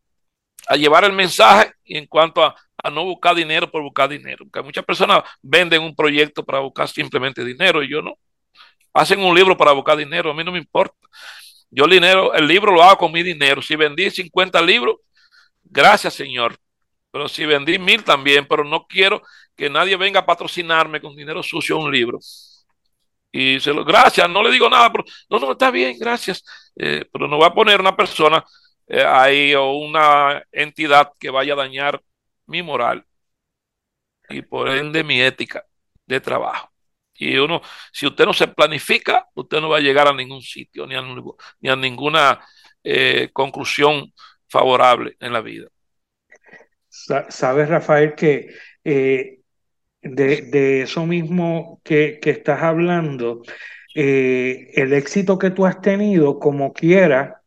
llevar 0.76 1.04
el 1.04 1.12
mensaje 1.12 1.72
y 1.84 1.96
en 1.96 2.06
cuanto 2.06 2.44
a, 2.44 2.54
a, 2.82 2.90
no 2.90 3.04
buscar 3.04 3.34
dinero 3.34 3.70
por 3.70 3.82
buscar 3.82 4.08
dinero. 4.08 4.44
Porque 4.44 4.64
muchas 4.64 4.84
personas 4.84 5.22
venden 5.40 5.82
un 5.82 5.94
proyecto 5.94 6.44
para 6.44 6.58
buscar 6.60 6.88
simplemente 6.88 7.44
dinero 7.44 7.82
y 7.82 7.90
yo 7.90 8.02
no. 8.02 8.18
Hacen 8.92 9.20
un 9.20 9.34
libro 9.34 9.56
para 9.56 9.72
buscar 9.72 9.96
dinero, 9.96 10.30
a 10.30 10.34
mí 10.34 10.44
no 10.44 10.52
me 10.52 10.58
importa. 10.58 10.96
Yo 11.70 11.84
el 11.84 11.90
dinero, 11.90 12.34
el 12.34 12.46
libro 12.46 12.72
lo 12.72 12.82
hago 12.82 12.98
con 12.98 13.12
mi 13.12 13.22
dinero. 13.22 13.62
Si 13.62 13.76
vendí 13.76 14.10
50 14.10 14.60
libros, 14.62 14.96
gracias 15.62 16.14
Señor, 16.14 16.56
pero 17.10 17.28
si 17.28 17.46
vendí 17.46 17.78
mil 17.78 18.04
también, 18.04 18.46
pero 18.46 18.64
no 18.64 18.86
quiero 18.86 19.22
que 19.58 19.68
nadie 19.68 19.96
venga 19.96 20.20
a 20.20 20.26
patrocinarme 20.26 21.00
con 21.00 21.16
dinero 21.16 21.42
sucio 21.42 21.78
un 21.78 21.90
libro. 21.90 22.20
Y 23.32 23.58
se 23.58 23.74
lo, 23.74 23.84
gracias, 23.84 24.30
no 24.30 24.40
le 24.40 24.52
digo 24.52 24.70
nada, 24.70 24.90
no, 25.28 25.38
no, 25.40 25.52
está 25.52 25.72
bien, 25.72 25.98
gracias. 25.98 26.44
Eh, 26.76 27.04
pero 27.12 27.26
no 27.26 27.36
voy 27.36 27.46
a 27.46 27.52
poner 27.52 27.80
una 27.80 27.96
persona 27.96 28.44
eh, 28.86 29.04
ahí 29.04 29.54
o 29.54 29.72
una 29.72 30.44
entidad 30.52 31.10
que 31.18 31.28
vaya 31.28 31.54
a 31.54 31.56
dañar 31.56 32.00
mi 32.46 32.62
moral 32.62 33.04
y 34.28 34.42
por 34.42 34.68
ende 34.68 35.02
mi 35.02 35.20
ética 35.20 35.64
de 36.06 36.20
trabajo. 36.20 36.70
Y 37.14 37.36
uno, 37.36 37.60
si 37.92 38.06
usted 38.06 38.26
no 38.26 38.32
se 38.32 38.46
planifica, 38.46 39.26
usted 39.34 39.60
no 39.60 39.68
va 39.68 39.78
a 39.78 39.80
llegar 39.80 40.06
a 40.06 40.14
ningún 40.14 40.40
sitio, 40.40 40.86
ni 40.86 40.94
a, 40.94 41.02
ni 41.02 41.68
a 41.68 41.74
ninguna 41.74 42.40
eh, 42.84 43.30
conclusión 43.32 44.14
favorable 44.48 45.16
en 45.18 45.32
la 45.32 45.40
vida. 45.40 45.66
Sabes, 46.88 47.68
Rafael, 47.68 48.14
que 48.14 48.54
de, 50.02 50.42
de, 50.42 50.82
eso 50.82 51.06
mismo 51.06 51.80
que, 51.84 52.18
que 52.20 52.30
estás 52.30 52.62
hablando, 52.62 53.42
eh, 53.94 54.70
el 54.74 54.92
éxito 54.92 55.38
que 55.38 55.50
tú 55.50 55.66
has 55.66 55.80
tenido, 55.80 56.38
como 56.38 56.72
quiera, 56.72 57.42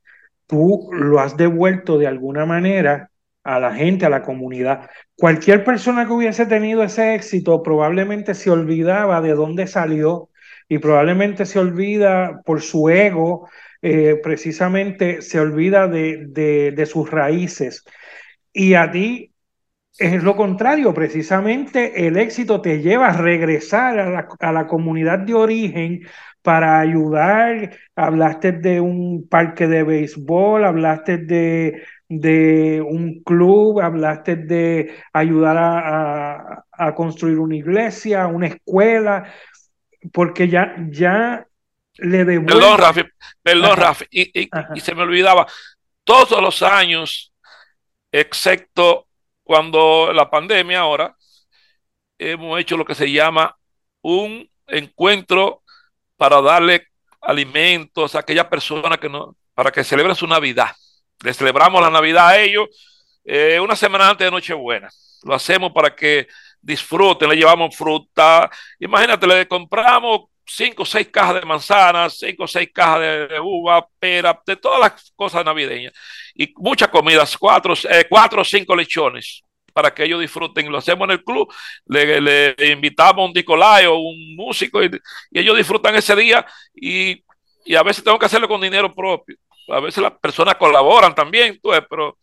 tú 0.48 0.90
lo 0.92 1.20
has 1.20 1.38
devuelto 1.38 1.98
de 1.98 2.08
alguna 2.08 2.46
manera 2.46 3.10
a 3.44 3.60
la 3.60 3.74
gente, 3.74 4.06
a 4.06 4.10
la 4.10 4.24
comunidad. 4.24 4.90
Cualquier 5.16 5.64
persona 5.64 6.06
que 6.06 6.14
hubiese 6.14 6.46
tenido 6.46 6.84
ese 6.84 7.16
éxito 7.16 7.64
probablemente 7.64 8.34
se 8.36 8.52
olvidaba 8.52 9.22
de 9.22 9.34
dónde 9.34 9.68
salió 9.68 10.30
y 10.68 10.80
probablemente 10.80 11.46
se 11.46 11.60
olvida 11.60 12.42
por 12.46 12.62
su 12.62 12.90
ego, 12.90 13.50
eh, 13.82 14.20
precisamente 14.22 15.22
se 15.22 15.40
olvida 15.40 15.88
de, 15.88 16.26
de, 16.28 16.72
de 16.72 16.86
sus 16.86 17.10
raíces. 17.10 17.84
Y 18.54 18.74
a 18.76 18.92
ti 18.92 19.31
es 19.98 20.24
lo 20.24 20.36
contrario, 20.36 20.94
precisamente 20.94 22.08
el 22.08 22.18
éxito 22.18 22.62
te 22.62 22.82
lleva 22.82 23.08
a 23.08 23.18
regresar 23.18 24.00
a 24.00 24.10
la, 24.10 24.28
a 24.40 24.52
la, 24.52 24.68
comunidad 24.68 25.20
de 25.20 25.34
origen 25.34 26.08
para 26.42 26.80
ayudar. 26.80 27.78
Hablaste 27.96 28.54
de 28.54 28.80
un 28.80 29.28
parque 29.28 29.68
de 29.68 29.84
béisbol, 29.84 30.66
hablaste 30.66 31.18
de, 31.18 31.84
de 32.08 32.82
un 32.82 33.22
club, 33.24 33.82
hablaste 33.82 34.38
de 34.38 34.96
ayudar 35.14 35.58
a, 35.58 36.36
a, 36.36 36.66
a, 36.72 36.96
construir 36.96 37.38
una 37.38 37.56
iglesia, 37.56 38.28
una 38.28 38.48
escuela, 38.48 39.32
porque 40.12 40.48
ya, 40.48 40.76
ya 40.90 41.46
le 41.98 42.26
devuelve. 42.26 42.54
Perdón, 42.54 42.80
Rafi, 42.80 43.02
perdón, 43.44 43.78
Rafi, 43.78 44.06
y, 44.10 44.42
y, 44.42 44.50
y 44.76 44.80
se 44.80 44.96
me 44.96 45.04
olvidaba, 45.04 45.46
todos 46.04 46.42
los 46.42 46.64
años, 46.64 47.34
excepto 48.12 49.08
cuando 49.44 50.12
la 50.14 50.30
pandemia 50.30 50.82
ahora 50.82 51.16
hemos 52.18 52.60
hecho 52.60 52.78
lo 52.78 52.86
que 52.86 52.96
se 52.96 53.12
llama 53.12 53.58
un 54.02 54.50
encuentro 54.68 55.64
para 56.18 56.42
darle 56.42 56.88
alimentos 57.20 58.16
a 58.16 58.20
aquellas 58.20 58.46
personas 58.46 58.98
que 59.00 59.10
no, 59.10 59.36
para 59.54 59.72
que 59.72 59.84
celebren 59.84 60.16
su 60.16 60.28
Navidad. 60.28 60.72
Le 61.24 61.34
celebramos 61.34 61.82
la 61.82 61.90
Navidad 61.90 62.30
a 62.30 62.40
ellos 62.40 62.70
eh, 63.24 63.60
una 63.60 63.76
semana 63.76 64.10
antes 64.10 64.26
de 64.26 64.32
Nochebuena. 64.32 64.90
Lo 65.24 65.36
hacemos 65.36 65.72
para 65.72 65.96
que 65.96 66.28
disfruten, 66.62 67.30
le 67.30 67.36
llevamos 67.36 67.76
fruta. 67.76 68.50
Imagínate, 68.80 69.28
le 69.28 69.48
compramos 69.48 70.31
cinco 70.46 70.84
o 70.84 70.86
seis 70.86 71.08
cajas 71.10 71.36
de 71.36 71.46
manzanas, 71.46 72.18
cinco 72.18 72.44
o 72.44 72.48
seis 72.48 72.70
cajas 72.74 73.00
de, 73.02 73.28
de, 73.28 73.40
uva, 73.40 73.86
pera, 74.00 74.40
de 74.46 74.56
todas 74.56 74.80
las 74.80 75.12
cosas 75.16 75.46
navideñas. 75.46 75.94
Y 76.36 76.54
muchas 76.58 76.90
comidas, 76.90 77.38
cuatro, 77.38 77.74
eh, 77.90 78.06
cuatro 78.10 78.42
o 78.42 78.46
cinco 78.46 78.76
lechones 78.76 79.44
para 79.74 79.94
que 79.94 80.04
ellos 80.04 80.20
disfruten. 80.20 80.72
Lo 80.72 80.78
hacemos 80.78 81.06
en 81.06 81.12
el 81.12 81.24
club, 81.24 81.52
le, 81.86 82.22
le 82.22 82.56
invitamos 82.72 83.24
a 83.24 83.28
un 83.28 83.34
Nicolai 83.34 83.86
o 83.86 83.96
un 83.96 84.36
músico 84.36 84.84
y, 84.84 84.90
ellos 85.32 85.58
disfrutan 85.58 85.96
ese 85.96 86.16
día 86.16 86.46
y, 86.74 87.24
a 87.76 87.84
veces 87.84 88.04
tengo 88.04 88.18
que 88.18 88.26
hacerlo 88.26 88.48
con 88.48 88.62
dinero 88.62 88.94
propio. 88.94 89.36
A 89.70 89.80
veces 89.80 90.02
las 90.02 90.14
personas 90.14 90.56
colaboran 90.56 91.14
también, 91.14 91.60
pero 91.90 92.18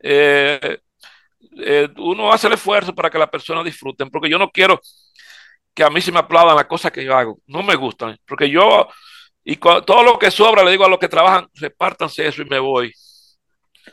eh, 0.00 0.78
eh, 1.58 1.88
uno 1.96 2.32
hace 2.32 2.48
el 2.48 2.54
esfuerzo 2.54 2.94
para 2.94 3.08
que 3.08 3.18
las 3.18 3.30
personas 3.30 3.64
disfruten, 3.64 4.10
porque 4.10 4.28
yo 4.28 4.38
no 4.38 4.50
quiero 4.50 4.80
que 5.74 5.84
a 5.84 5.90
mí 5.90 6.00
se 6.00 6.12
me 6.12 6.18
aplaudan 6.18 6.56
las 6.56 6.66
cosas 6.66 6.92
que 6.92 7.04
yo 7.04 7.16
hago. 7.16 7.38
No 7.46 7.62
me 7.62 7.74
gustan, 7.76 8.16
porque 8.26 8.50
yo, 8.50 8.88
y 9.44 9.56
con, 9.56 9.84
todo 9.84 10.02
lo 10.02 10.18
que 10.18 10.30
sobra, 10.30 10.62
le 10.64 10.70
digo 10.70 10.84
a 10.84 10.88
los 10.88 10.98
que 10.98 11.08
trabajan, 11.08 11.46
repártanse 11.54 12.26
eso 12.26 12.42
y 12.42 12.46
me 12.46 12.58
voy. 12.58 12.92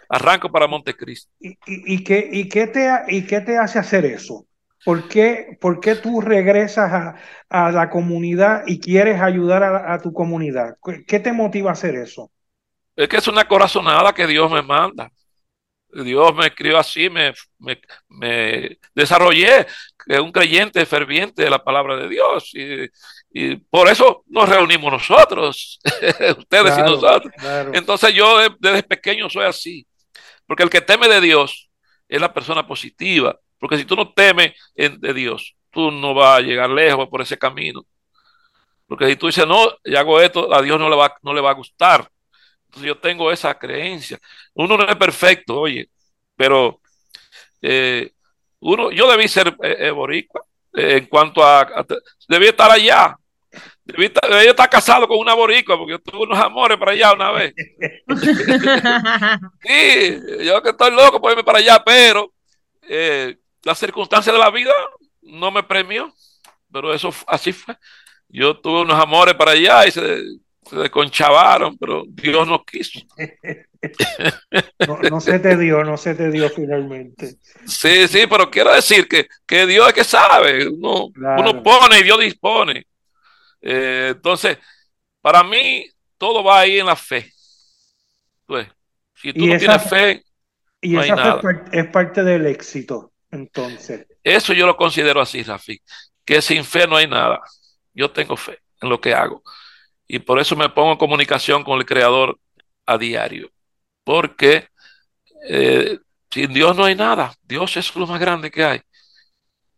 Arranco 0.10 0.52
para 0.52 0.68
Montecristo. 0.68 1.32
¿Y, 1.40 1.50
y, 1.50 1.56
y, 1.66 2.04
qué, 2.04 2.30
y, 2.32 2.50
qué 2.50 2.68
te, 2.68 2.90
¿Y 3.08 3.26
qué 3.26 3.42
te 3.42 3.58
hace 3.58 3.80
hacer 3.80 4.06
eso? 4.06 4.46
¿Por 4.86 5.08
qué, 5.10 5.58
por 5.60 5.80
qué 5.80 5.96
tú 5.96 6.22
regresas 6.22 6.92
a, 6.92 7.16
a, 7.50 7.72
la 7.72 7.90
comunidad 7.90 8.64
y 8.68 8.80
quieres 8.80 9.20
ayudar 9.22 9.64
a, 9.64 9.94
a, 9.94 10.00
tu 10.00 10.14
comunidad? 10.14 10.78
¿Qué 11.08 11.20
te 11.20 11.34
motiva 11.34 11.72
a 11.72 11.74
hacer 11.74 11.96
eso? 11.96 12.32
Es 12.96 13.08
que 13.08 13.18
es 13.18 13.28
una 13.28 13.48
corazonada 13.48 14.14
que 14.14 14.28
Dios 14.28 14.50
me 14.52 14.62
manda. 14.62 15.12
Dios 15.90 16.36
me 16.36 16.48
escribió 16.48 16.78
así, 16.78 17.10
me, 17.10 17.34
me, 17.60 17.80
me 18.10 18.78
desarrollé, 18.94 19.66
que 20.06 20.20
un 20.20 20.32
creyente 20.32 20.86
ferviente 20.86 21.44
de 21.44 21.50
la 21.50 21.64
palabra 21.64 21.96
de 21.98 22.10
Dios. 22.10 22.52
Y, 22.54 22.90
y 23.32 23.56
por 23.58 23.88
eso 23.88 24.24
nos 24.28 24.48
reunimos 24.48 24.92
nosotros, 24.92 25.80
ustedes 26.38 26.74
claro, 26.74 26.80
y 26.80 26.92
nosotros. 26.92 27.34
Claro. 27.38 27.72
Entonces 27.74 28.14
yo 28.14 28.38
desde 28.60 28.84
pequeño 28.84 29.30
soy 29.30 29.46
así, 29.46 29.88
porque 30.46 30.64
el 30.64 30.70
que 30.70 30.82
teme 30.82 31.08
de 31.08 31.22
Dios 31.22 31.70
es 32.08 32.22
la 32.22 32.34
persona 32.34 32.66
positiva, 32.68 33.38
porque 33.60 33.78
si 33.78 33.86
tú 33.86 33.96
no 33.96 34.14
temes 34.14 34.54
de 34.76 35.14
Dios, 35.14 35.56
tú 35.72 35.92
no 35.92 36.14
vas 36.14 36.40
a 36.40 36.42
llegar 36.42 36.70
lejos 36.70 37.08
por 37.10 37.22
ese 37.22 37.38
camino. 37.38 37.86
Porque 38.88 39.08
si 39.08 39.16
tú 39.18 39.28
dices, 39.28 39.46
no, 39.46 39.68
y 39.84 39.96
hago 39.96 40.22
esto, 40.22 40.54
a 40.54 40.62
Dios 40.62 40.80
no 40.80 40.90
le 40.90 40.96
va, 40.96 41.14
no 41.22 41.34
le 41.34 41.42
va 41.42 41.52
a 41.52 41.56
gustar. 41.56 42.10
Entonces 42.68 42.88
yo 42.88 42.98
tengo 42.98 43.32
esa 43.32 43.58
creencia. 43.58 44.20
Uno 44.54 44.78
no 44.78 44.88
es 44.88 44.96
perfecto, 44.96 45.60
oye, 45.60 45.90
pero 46.36 46.82
eh, 47.62 48.12
uno, 48.60 48.92
yo 48.92 49.10
debí 49.10 49.28
ser 49.28 49.56
eh, 49.64 49.78
eh 49.80 49.92
boricua, 49.92 50.44
en 50.74 51.06
cuanto 51.08 51.44
a, 51.44 51.62
a, 51.62 51.86
debí 52.28 52.48
estar 52.48 52.70
allá, 52.70 53.18
Ella 53.86 54.52
está 54.52 54.68
casado 54.68 55.08
con 55.08 55.18
una 55.18 55.34
boricua 55.34 55.78
porque 55.78 55.92
yo 55.92 56.00
tuve 56.00 56.24
unos 56.24 56.40
amores 56.40 56.78
para 56.78 56.92
allá 56.92 57.14
una 57.14 57.32
vez. 57.32 57.54
sí, 59.62 60.20
yo 60.46 60.62
que 60.62 60.70
estoy 60.70 60.92
loco 60.92 61.22
por 61.22 61.32
irme 61.32 61.44
para 61.44 61.60
allá, 61.60 61.84
pero 61.84 62.34
eh, 62.82 63.38
las 63.64 63.80
circunstancias 63.80 64.34
de 64.34 64.40
la 64.40 64.52
vida 64.52 64.74
no 65.22 65.52
me 65.52 65.64
premió, 65.64 66.14
pero 66.72 66.94
eso 66.94 67.14
así 67.28 67.54
fue. 67.54 67.76
Yo 68.30 68.58
tuve 68.60 68.82
unos 68.82 69.00
amores 69.00 69.36
para 69.36 69.52
allá 69.52 69.88
y 69.88 69.92
se, 69.92 70.22
se 70.70 70.76
desconchavaron, 70.78 71.78
pero 71.78 72.04
Dios 72.08 72.48
no 72.48 72.64
quiso. 72.64 73.00
no, 75.12 75.22
se 75.22 75.40
te 75.40 75.58
dio, 75.58 75.84
no 75.84 75.98
se 75.98 76.16
te 76.16 76.30
dio 76.32 76.50
finalmente. 76.50 77.36
Sí, 77.66 78.08
sí, 78.08 78.28
pero 78.28 78.50
quiero 78.50 78.74
decir 78.74 79.08
que, 79.08 79.28
que 79.46 79.66
Dios 79.66 79.88
es 79.88 79.94
que 79.94 80.04
sabe, 80.04 80.68
uno, 80.68 81.12
uno 81.16 81.64
pone 81.64 82.00
y 82.00 82.04
Dios 82.04 82.20
dispone. 82.20 82.86
Eh, 83.62 84.14
entonces, 84.16 84.58
para 85.22 85.44
mí, 85.44 85.86
todo 86.18 86.44
va 86.44 86.62
ahí 86.62 86.80
en 86.80 86.86
la 86.86 86.96
fe. 86.96 87.32
Pues, 88.46 88.68
si 89.16 89.34
tú 89.34 89.46
no 89.46 89.58
tienes 89.58 89.90
fe, 89.90 90.24
y 90.82 90.98
esa 90.98 91.40
fe 91.40 91.48
es 91.72 91.88
parte 91.88 92.24
del 92.24 92.46
éxito, 92.46 93.14
entonces. 93.32 94.06
Eso 94.24 94.54
yo 94.54 94.66
lo 94.66 94.78
considero 94.78 95.22
así, 95.22 95.44
Rafi, 95.44 95.82
que 96.24 96.42
sin 96.42 96.64
fe 96.64 96.88
no 96.88 96.98
hay 96.98 97.08
nada. 97.08 97.42
Yo 97.94 98.12
tengo 98.12 98.38
fe 98.38 98.60
en 98.82 98.90
lo 98.90 99.02
que 99.02 99.14
hago. 99.14 99.42
Y 100.08 100.20
por 100.20 100.40
eso 100.40 100.56
me 100.56 100.70
pongo 100.70 100.94
en 100.94 100.98
comunicación 100.98 101.64
con 101.64 101.80
el 101.80 101.86
Creador 101.86 102.40
a 102.86 102.98
diario. 102.98 103.50
Porque 104.04 104.68
eh, 105.50 106.00
sin 106.30 106.54
Dios 106.54 106.76
no 106.76 106.86
hay 106.86 106.96
nada. 106.96 107.34
Dios 107.44 107.76
es 107.78 107.96
lo 107.96 108.08
más 108.08 108.20
grande 108.20 108.52
que 108.52 108.64
hay. 108.64 108.82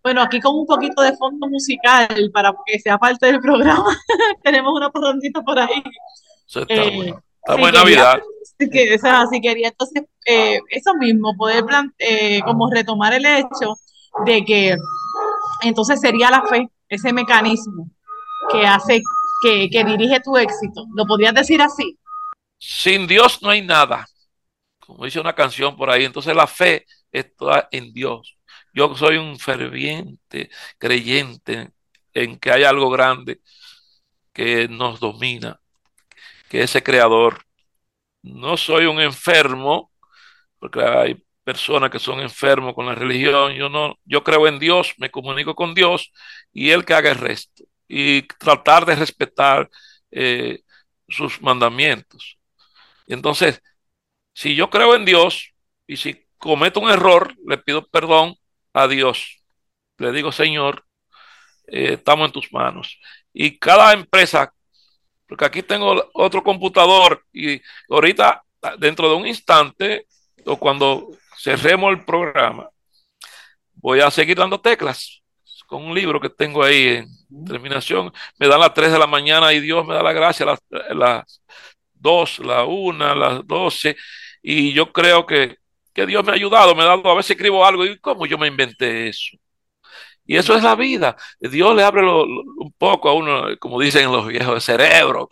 Bueno, 0.03 0.21
aquí 0.21 0.39
con 0.39 0.55
un 0.55 0.65
poquito 0.65 1.01
de 1.01 1.15
fondo 1.17 1.47
musical 1.47 2.31
para 2.33 2.53
que 2.65 2.79
sea 2.79 2.97
parte 2.97 3.25
del 3.25 3.39
programa. 3.39 3.97
Tenemos 4.43 4.73
una 4.75 4.89
parrandita 4.89 5.41
por 5.41 5.59
ahí. 5.59 5.83
Eso 6.47 6.61
está 6.61 6.73
eh, 6.73 6.95
bueno. 6.95 7.23
Estamos 7.37 7.69
en 7.69 7.75
Navidad. 7.75 8.21
Que, 8.59 8.95
o 8.95 9.41
quería 9.41 9.69
entonces 9.69 10.03
eh, 10.25 10.59
eso 10.71 10.93
mismo, 10.95 11.33
poder 11.37 11.63
eh, 11.97 12.41
como 12.43 12.69
retomar 12.69 13.13
el 13.13 13.25
hecho 13.25 13.75
de 14.25 14.43
que 14.43 14.75
entonces 15.61 16.01
sería 16.01 16.29
la 16.29 16.43
fe, 16.43 16.67
ese 16.89 17.13
mecanismo 17.13 17.89
que 18.51 18.67
hace 18.67 19.01
que, 19.41 19.83
dirige 19.83 20.19
tu 20.19 20.37
éxito. 20.37 20.85
¿Lo 20.95 21.05
podrías 21.05 21.33
decir 21.33 21.61
así? 21.61 21.97
Sin 22.57 23.07
Dios 23.07 23.41
no 23.41 23.49
hay 23.49 23.61
nada. 23.61 24.05
Como 24.79 25.05
dice 25.05 25.19
una 25.19 25.33
canción 25.33 25.75
por 25.77 25.89
ahí, 25.89 26.05
entonces 26.05 26.35
la 26.35 26.47
fe 26.47 26.85
está 27.11 27.67
en 27.71 27.93
Dios. 27.93 28.37
Yo 28.73 28.95
soy 28.95 29.17
un 29.17 29.39
ferviente 29.39 30.49
creyente 30.77 31.71
en 32.13 32.37
que 32.39 32.51
hay 32.51 32.63
algo 32.63 32.89
grande 32.89 33.41
que 34.33 34.67
nos 34.67 34.99
domina, 34.99 35.59
que 36.49 36.63
ese 36.63 36.83
creador. 36.83 37.45
No 38.21 38.57
soy 38.57 38.85
un 38.85 38.99
enfermo, 38.99 39.91
porque 40.59 40.81
hay 40.83 41.23
personas 41.43 41.89
que 41.89 41.99
son 41.99 42.19
enfermos 42.19 42.73
con 42.75 42.85
la 42.85 42.95
religión. 42.95 43.53
Yo 43.53 43.69
no, 43.69 43.97
yo 44.05 44.23
creo 44.23 44.47
en 44.47 44.59
Dios, 44.59 44.93
me 44.97 45.09
comunico 45.11 45.55
con 45.55 45.73
Dios 45.73 46.11
y 46.53 46.71
Él 46.71 46.85
que 46.85 46.93
haga 46.93 47.11
el 47.11 47.17
resto 47.17 47.68
y 47.89 48.21
tratar 48.21 48.85
de 48.85 48.95
respetar 48.95 49.69
eh, 50.11 50.61
sus 51.09 51.41
mandamientos. 51.41 52.37
Entonces, 53.07 53.61
si 54.31 54.55
yo 54.55 54.69
creo 54.69 54.95
en 54.95 55.03
Dios 55.03 55.53
y 55.87 55.97
si 55.97 56.23
cometo 56.37 56.79
un 56.79 56.91
error, 56.91 57.35
le 57.45 57.57
pido 57.57 57.85
perdón 57.87 58.35
a 58.73 58.87
Dios. 58.87 59.41
Le 59.97 60.11
digo, 60.11 60.31
Señor, 60.31 60.85
eh, 61.67 61.93
estamos 61.93 62.27
en 62.27 62.31
tus 62.31 62.53
manos. 62.53 62.99
Y 63.33 63.57
cada 63.57 63.91
empresa, 63.93 64.53
porque 65.27 65.45
aquí 65.45 65.63
tengo 65.63 66.09
otro 66.13 66.43
computador 66.43 67.25
y 67.33 67.59
ahorita, 67.89 68.43
dentro 68.77 69.09
de 69.09 69.15
un 69.15 69.25
instante, 69.25 70.05
o 70.45 70.57
cuando 70.57 71.09
cerremos 71.37 71.91
el 71.91 72.05
programa, 72.05 72.69
voy 73.73 73.99
a 74.01 74.11
seguir 74.11 74.37
dando 74.37 74.61
teclas 74.61 75.19
con 75.69 75.83
un 75.85 75.95
libro 75.95 76.19
que 76.19 76.29
tengo 76.29 76.63
ahí 76.63 77.05
en 77.29 77.45
terminación. 77.45 78.11
Me 78.39 78.47
dan 78.47 78.59
las 78.59 78.73
3 78.73 78.91
de 78.91 78.99
la 78.99 79.07
mañana 79.07 79.53
y 79.53 79.59
Dios 79.61 79.85
me 79.85 79.93
da 79.93 80.03
la 80.03 80.13
gracia 80.13 80.45
las, 80.45 80.59
las 80.69 81.41
2, 81.93 82.39
la 82.39 82.65
1, 82.65 83.15
las 83.15 83.47
12. 83.47 83.95
Y 84.41 84.73
yo 84.73 84.91
creo 84.91 85.25
que, 85.25 85.57
que 85.93 86.05
Dios 86.05 86.25
me 86.25 86.31
ha 86.31 86.35
ayudado, 86.35 86.75
me 86.75 86.83
ha 86.83 86.87
dado, 86.87 87.09
a 87.11 87.15
veces 87.15 87.31
escribo 87.31 87.65
algo 87.65 87.85
y 87.85 87.99
cómo 87.99 88.25
yo 88.25 88.37
me 88.37 88.47
inventé 88.47 89.09
eso. 89.09 89.37
Y 90.25 90.37
eso 90.37 90.55
es 90.55 90.63
la 90.63 90.75
vida. 90.75 91.15
Dios 91.39 91.75
le 91.75 91.83
abre 91.83 92.03
un 92.03 92.73
poco 92.77 93.09
a 93.09 93.13
uno, 93.13 93.47
como 93.59 93.79
dicen 93.79 94.11
los 94.11 94.27
viejos, 94.27 94.55
de 94.55 94.61
cerebro 94.61 95.29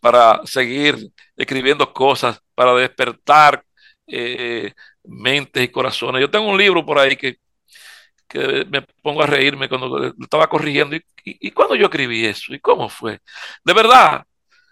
para 0.00 0.40
seguir 0.44 0.96
escribiendo 1.36 1.92
cosas, 1.92 2.42
para 2.54 2.74
despertar 2.74 3.64
eh, 4.06 4.72
mentes 5.04 5.62
y 5.64 5.68
corazones. 5.68 6.20
Yo 6.20 6.30
tengo 6.30 6.48
un 6.48 6.58
libro 6.58 6.84
por 6.84 6.98
ahí 6.98 7.16
que 7.16 7.38
que 8.30 8.64
me 8.66 8.82
pongo 9.02 9.22
a 9.22 9.26
reírme 9.26 9.68
cuando 9.68 9.88
lo 9.88 10.14
estaba 10.20 10.48
corrigiendo. 10.48 10.96
¿Y, 10.96 11.02
y, 11.24 11.50
cuando 11.50 11.74
yo 11.74 11.86
escribí 11.86 12.24
eso? 12.24 12.54
¿Y 12.54 12.60
cómo 12.60 12.88
fue? 12.88 13.20
De 13.64 13.74
verdad, 13.74 14.24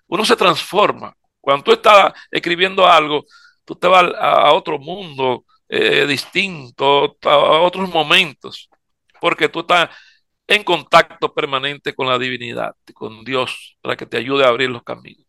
uno 0.07 0.25
se 0.25 0.37
transforma. 0.37 1.15
Cuando 1.41 1.65
tú 1.65 1.73
estás 1.73 2.13
escribiendo 2.31 2.87
algo, 2.87 3.25
tú 3.65 3.75
te 3.75 3.89
vas 3.89 4.05
a, 4.19 4.53
otro 4.53 4.79
mundo 4.79 5.45
eh, 5.69 6.07
distinto, 6.07 7.19
a 7.23 7.61
otros 7.61 7.91
momentos, 7.91 8.71
porque 9.21 9.49
tú 9.49 9.61
estás 9.61 9.91
en 10.47 10.65
contacto 10.65 11.35
permanente 11.35 11.95
con 11.95 12.07
la 12.09 12.19
divinidad, 12.19 12.75
con 12.95 13.25
Dios, 13.25 13.77
para 13.83 13.97
que 13.97 14.07
te 14.07 14.19
ayude 14.19 14.45
a 14.45 14.49
abrir 14.49 14.71
los 14.71 14.85
caminos. 14.85 15.27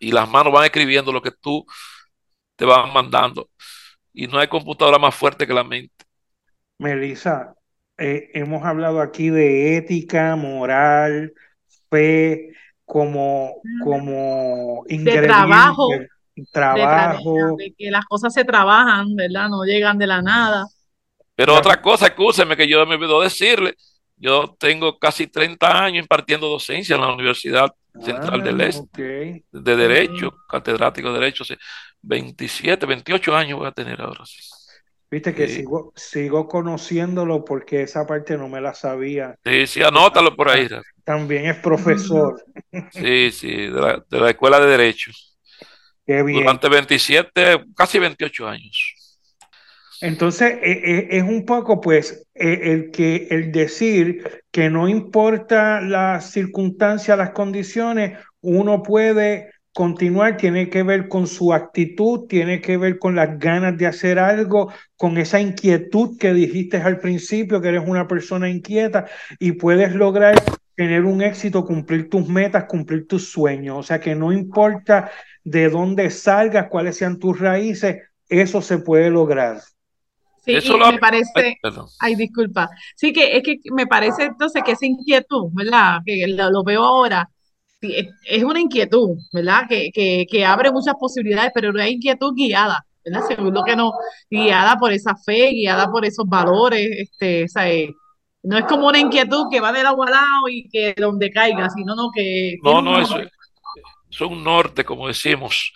Y 0.00 0.12
las 0.12 0.28
manos 0.28 0.52
van 0.52 0.64
escribiendo 0.64 1.12
lo 1.12 1.22
que 1.22 1.30
tú 1.30 1.64
te 2.56 2.64
vas 2.64 2.92
mandando. 2.92 3.50
Y 4.12 4.26
no 4.26 4.38
hay 4.38 4.48
computadora 4.48 4.98
más 4.98 5.14
fuerte 5.14 5.46
que 5.46 5.54
la 5.54 5.64
mente. 5.64 6.04
Melissa, 6.78 7.54
eh, 7.98 8.30
hemos 8.34 8.64
hablado 8.64 9.00
aquí 9.00 9.30
de 9.30 9.76
ética, 9.76 10.36
moral, 10.36 11.32
fe, 11.90 12.50
como, 12.84 13.54
como 13.82 14.84
de 14.88 15.22
trabajo, 15.22 15.88
trabajo. 16.52 17.56
De, 17.56 17.72
que 17.76 17.90
las 17.90 18.04
cosas 18.06 18.34
se 18.34 18.44
trabajan, 18.44 19.14
¿verdad? 19.14 19.48
No 19.48 19.64
llegan 19.64 19.98
de 19.98 20.06
la 20.06 20.22
nada. 20.22 20.66
Pero 21.36 21.54
otra 21.54 21.80
cosa, 21.80 22.06
escúcheme 22.06 22.56
que 22.56 22.68
yo 22.68 22.84
me 22.86 22.94
olvidó 22.96 23.20
decirle, 23.20 23.74
yo 24.16 24.54
tengo 24.58 24.98
casi 24.98 25.26
30 25.26 25.84
años 25.84 26.02
impartiendo 26.02 26.48
docencia 26.48 26.96
en 26.96 27.02
la 27.02 27.12
Universidad 27.12 27.72
Central 28.00 28.42
del 28.42 28.60
ah, 28.60 28.66
Este, 28.66 29.44
de 29.50 29.76
Derecho, 29.76 30.32
catedrático 30.48 31.12
de 31.12 31.20
Derecho, 31.20 31.44
27, 32.02 32.86
28 32.86 33.36
años 33.36 33.58
voy 33.58 33.68
a 33.68 33.72
tener 33.72 34.00
ahora. 34.00 34.24
Sí. 34.26 34.63
Viste 35.14 35.32
que 35.32 35.46
sigo, 35.46 35.92
sigo 35.94 36.48
conociéndolo 36.48 37.44
porque 37.44 37.82
esa 37.82 38.04
parte 38.04 38.36
no 38.36 38.48
me 38.48 38.60
la 38.60 38.74
sabía. 38.74 39.36
Sí, 39.44 39.64
sí, 39.68 39.80
anótalo 39.80 40.34
por 40.34 40.48
ahí. 40.48 40.66
También 41.04 41.46
es 41.46 41.56
profesor. 41.58 42.44
Sí, 42.90 43.30
sí, 43.30 43.68
de 43.68 44.02
la, 44.10 44.30
Escuela 44.30 44.58
de 44.58 44.66
Derecho. 44.66 45.12
Qué 46.04 46.20
bien. 46.24 46.40
Durante 46.40 46.68
27, 46.68 47.64
casi 47.76 48.00
28 48.00 48.48
años. 48.48 49.20
Entonces, 50.00 50.58
e, 50.60 50.72
e, 50.72 51.18
es 51.18 51.22
un 51.22 51.46
poco, 51.46 51.80
pues, 51.80 52.26
e, 52.34 52.72
el, 52.72 52.90
que, 52.90 53.28
el 53.30 53.52
decir 53.52 54.42
que 54.50 54.68
no 54.68 54.88
importa 54.88 55.80
las 55.80 56.32
circunstancias, 56.32 57.16
las 57.16 57.30
condiciones, 57.30 58.18
uno 58.40 58.82
puede 58.82 59.52
continuar 59.74 60.36
tiene 60.36 60.70
que 60.70 60.84
ver 60.84 61.08
con 61.08 61.26
su 61.26 61.52
actitud, 61.52 62.26
tiene 62.28 62.60
que 62.60 62.76
ver 62.76 62.98
con 63.00 63.16
las 63.16 63.38
ganas 63.40 63.76
de 63.76 63.88
hacer 63.88 64.20
algo, 64.20 64.72
con 64.96 65.18
esa 65.18 65.40
inquietud 65.40 66.16
que 66.16 66.32
dijiste 66.32 66.76
al 66.76 67.00
principio, 67.00 67.60
que 67.60 67.68
eres 67.68 67.82
una 67.84 68.06
persona 68.06 68.48
inquieta 68.48 69.06
y 69.40 69.52
puedes 69.52 69.92
lograr 69.94 70.40
tener 70.76 71.04
un 71.04 71.22
éxito, 71.22 71.64
cumplir 71.64 72.08
tus 72.08 72.28
metas, 72.28 72.66
cumplir 72.68 73.08
tus 73.08 73.28
sueños. 73.28 73.76
O 73.78 73.82
sea 73.82 74.00
que 74.00 74.14
no 74.14 74.32
importa 74.32 75.10
de 75.42 75.68
dónde 75.68 76.08
salgas, 76.10 76.68
cuáles 76.70 76.96
sean 76.96 77.18
tus 77.18 77.40
raíces, 77.40 77.96
eso 78.28 78.62
se 78.62 78.78
puede 78.78 79.10
lograr. 79.10 79.60
Sí, 80.44 80.54
eso 80.54 80.78
me 80.78 80.98
parece, 80.98 81.58
ay, 82.00 82.14
disculpa, 82.14 82.68
sí 82.94 83.12
que 83.12 83.38
es 83.38 83.42
que 83.42 83.58
me 83.72 83.86
parece 83.86 84.24
entonces 84.24 84.62
que 84.62 84.72
esa 84.72 84.86
inquietud, 84.86 85.48
¿verdad? 85.52 86.00
Que 86.04 86.26
lo 86.28 86.62
veo 86.62 86.84
ahora, 86.84 87.30
es 88.24 88.42
una 88.42 88.60
inquietud, 88.60 89.18
¿verdad? 89.32 89.62
Que, 89.68 89.90
que, 90.28 90.44
abre 90.44 90.70
muchas 90.70 90.94
posibilidades, 90.98 91.50
pero 91.54 91.72
no 91.72 91.82
hay 91.82 91.94
inquietud 91.94 92.34
guiada, 92.34 92.84
¿verdad? 93.04 93.22
Según 93.28 93.54
lo 93.54 93.62
que 93.64 93.76
no, 93.76 93.92
guiada 94.30 94.76
por 94.76 94.92
esa 94.92 95.14
fe, 95.16 95.50
guiada 95.50 95.90
por 95.90 96.04
esos 96.04 96.26
valores, 96.28 96.88
este, 96.90 97.46
eh, 97.64 97.90
no 98.42 98.58
es 98.58 98.64
como 98.66 98.88
una 98.88 98.98
inquietud 98.98 99.46
que 99.50 99.60
va 99.60 99.72
del 99.72 99.86
agua 99.86 100.06
al 100.06 100.12
lado 100.12 100.48
y 100.50 100.68
que 100.68 100.94
donde 100.96 101.30
caiga, 101.30 101.68
sino 101.70 101.94
no 101.94 102.10
que... 102.14 102.56
No, 102.62 102.82
no, 102.82 103.00
eso 103.00 103.18
es 104.10 104.20
un 104.20 104.44
norte, 104.44 104.84
como 104.84 105.08
decimos. 105.08 105.72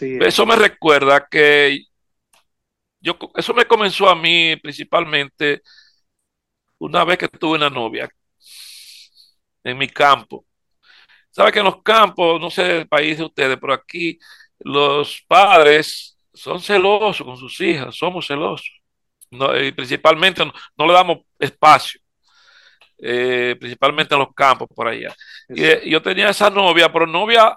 Eso 0.00 0.46
me 0.46 0.56
recuerda 0.56 1.26
que 1.30 1.84
yo, 3.00 3.16
eso 3.36 3.54
me 3.54 3.64
comenzó 3.64 4.08
a 4.08 4.14
mí 4.14 4.56
principalmente 4.56 5.62
una 6.78 7.04
vez 7.04 7.18
que 7.18 7.28
tuve 7.28 7.56
una 7.56 7.70
novia 7.70 8.08
en 9.64 9.78
mi 9.78 9.88
campo 9.88 10.44
Sabe 11.30 11.52
que 11.52 11.60
en 11.60 11.66
los 11.66 11.82
campos, 11.82 12.40
no 12.40 12.50
sé 12.50 12.78
el 12.78 12.88
país 12.88 13.18
de 13.18 13.24
ustedes, 13.24 13.58
pero 13.60 13.72
aquí 13.72 14.18
los 14.58 15.22
padres 15.26 16.16
son 16.34 16.60
celosos 16.60 17.26
con 17.26 17.36
sus 17.36 17.60
hijas, 17.60 17.94
somos 17.96 18.26
celosos. 18.26 18.80
No, 19.30 19.56
y 19.58 19.72
principalmente 19.72 20.44
no, 20.44 20.86
le 20.86 20.92
damos 20.92 21.18
espacio, 21.38 22.00
eh, 22.98 23.56
principalmente 23.58 24.14
en 24.14 24.20
los 24.20 24.34
campos 24.34 24.68
por 24.74 24.88
allá. 24.88 25.14
Y, 25.48 25.64
eh, 25.64 25.82
yo 25.86 26.02
tenía 26.02 26.30
esa 26.30 26.50
novia, 26.50 26.92
pero 26.92 27.06
novia, 27.06 27.56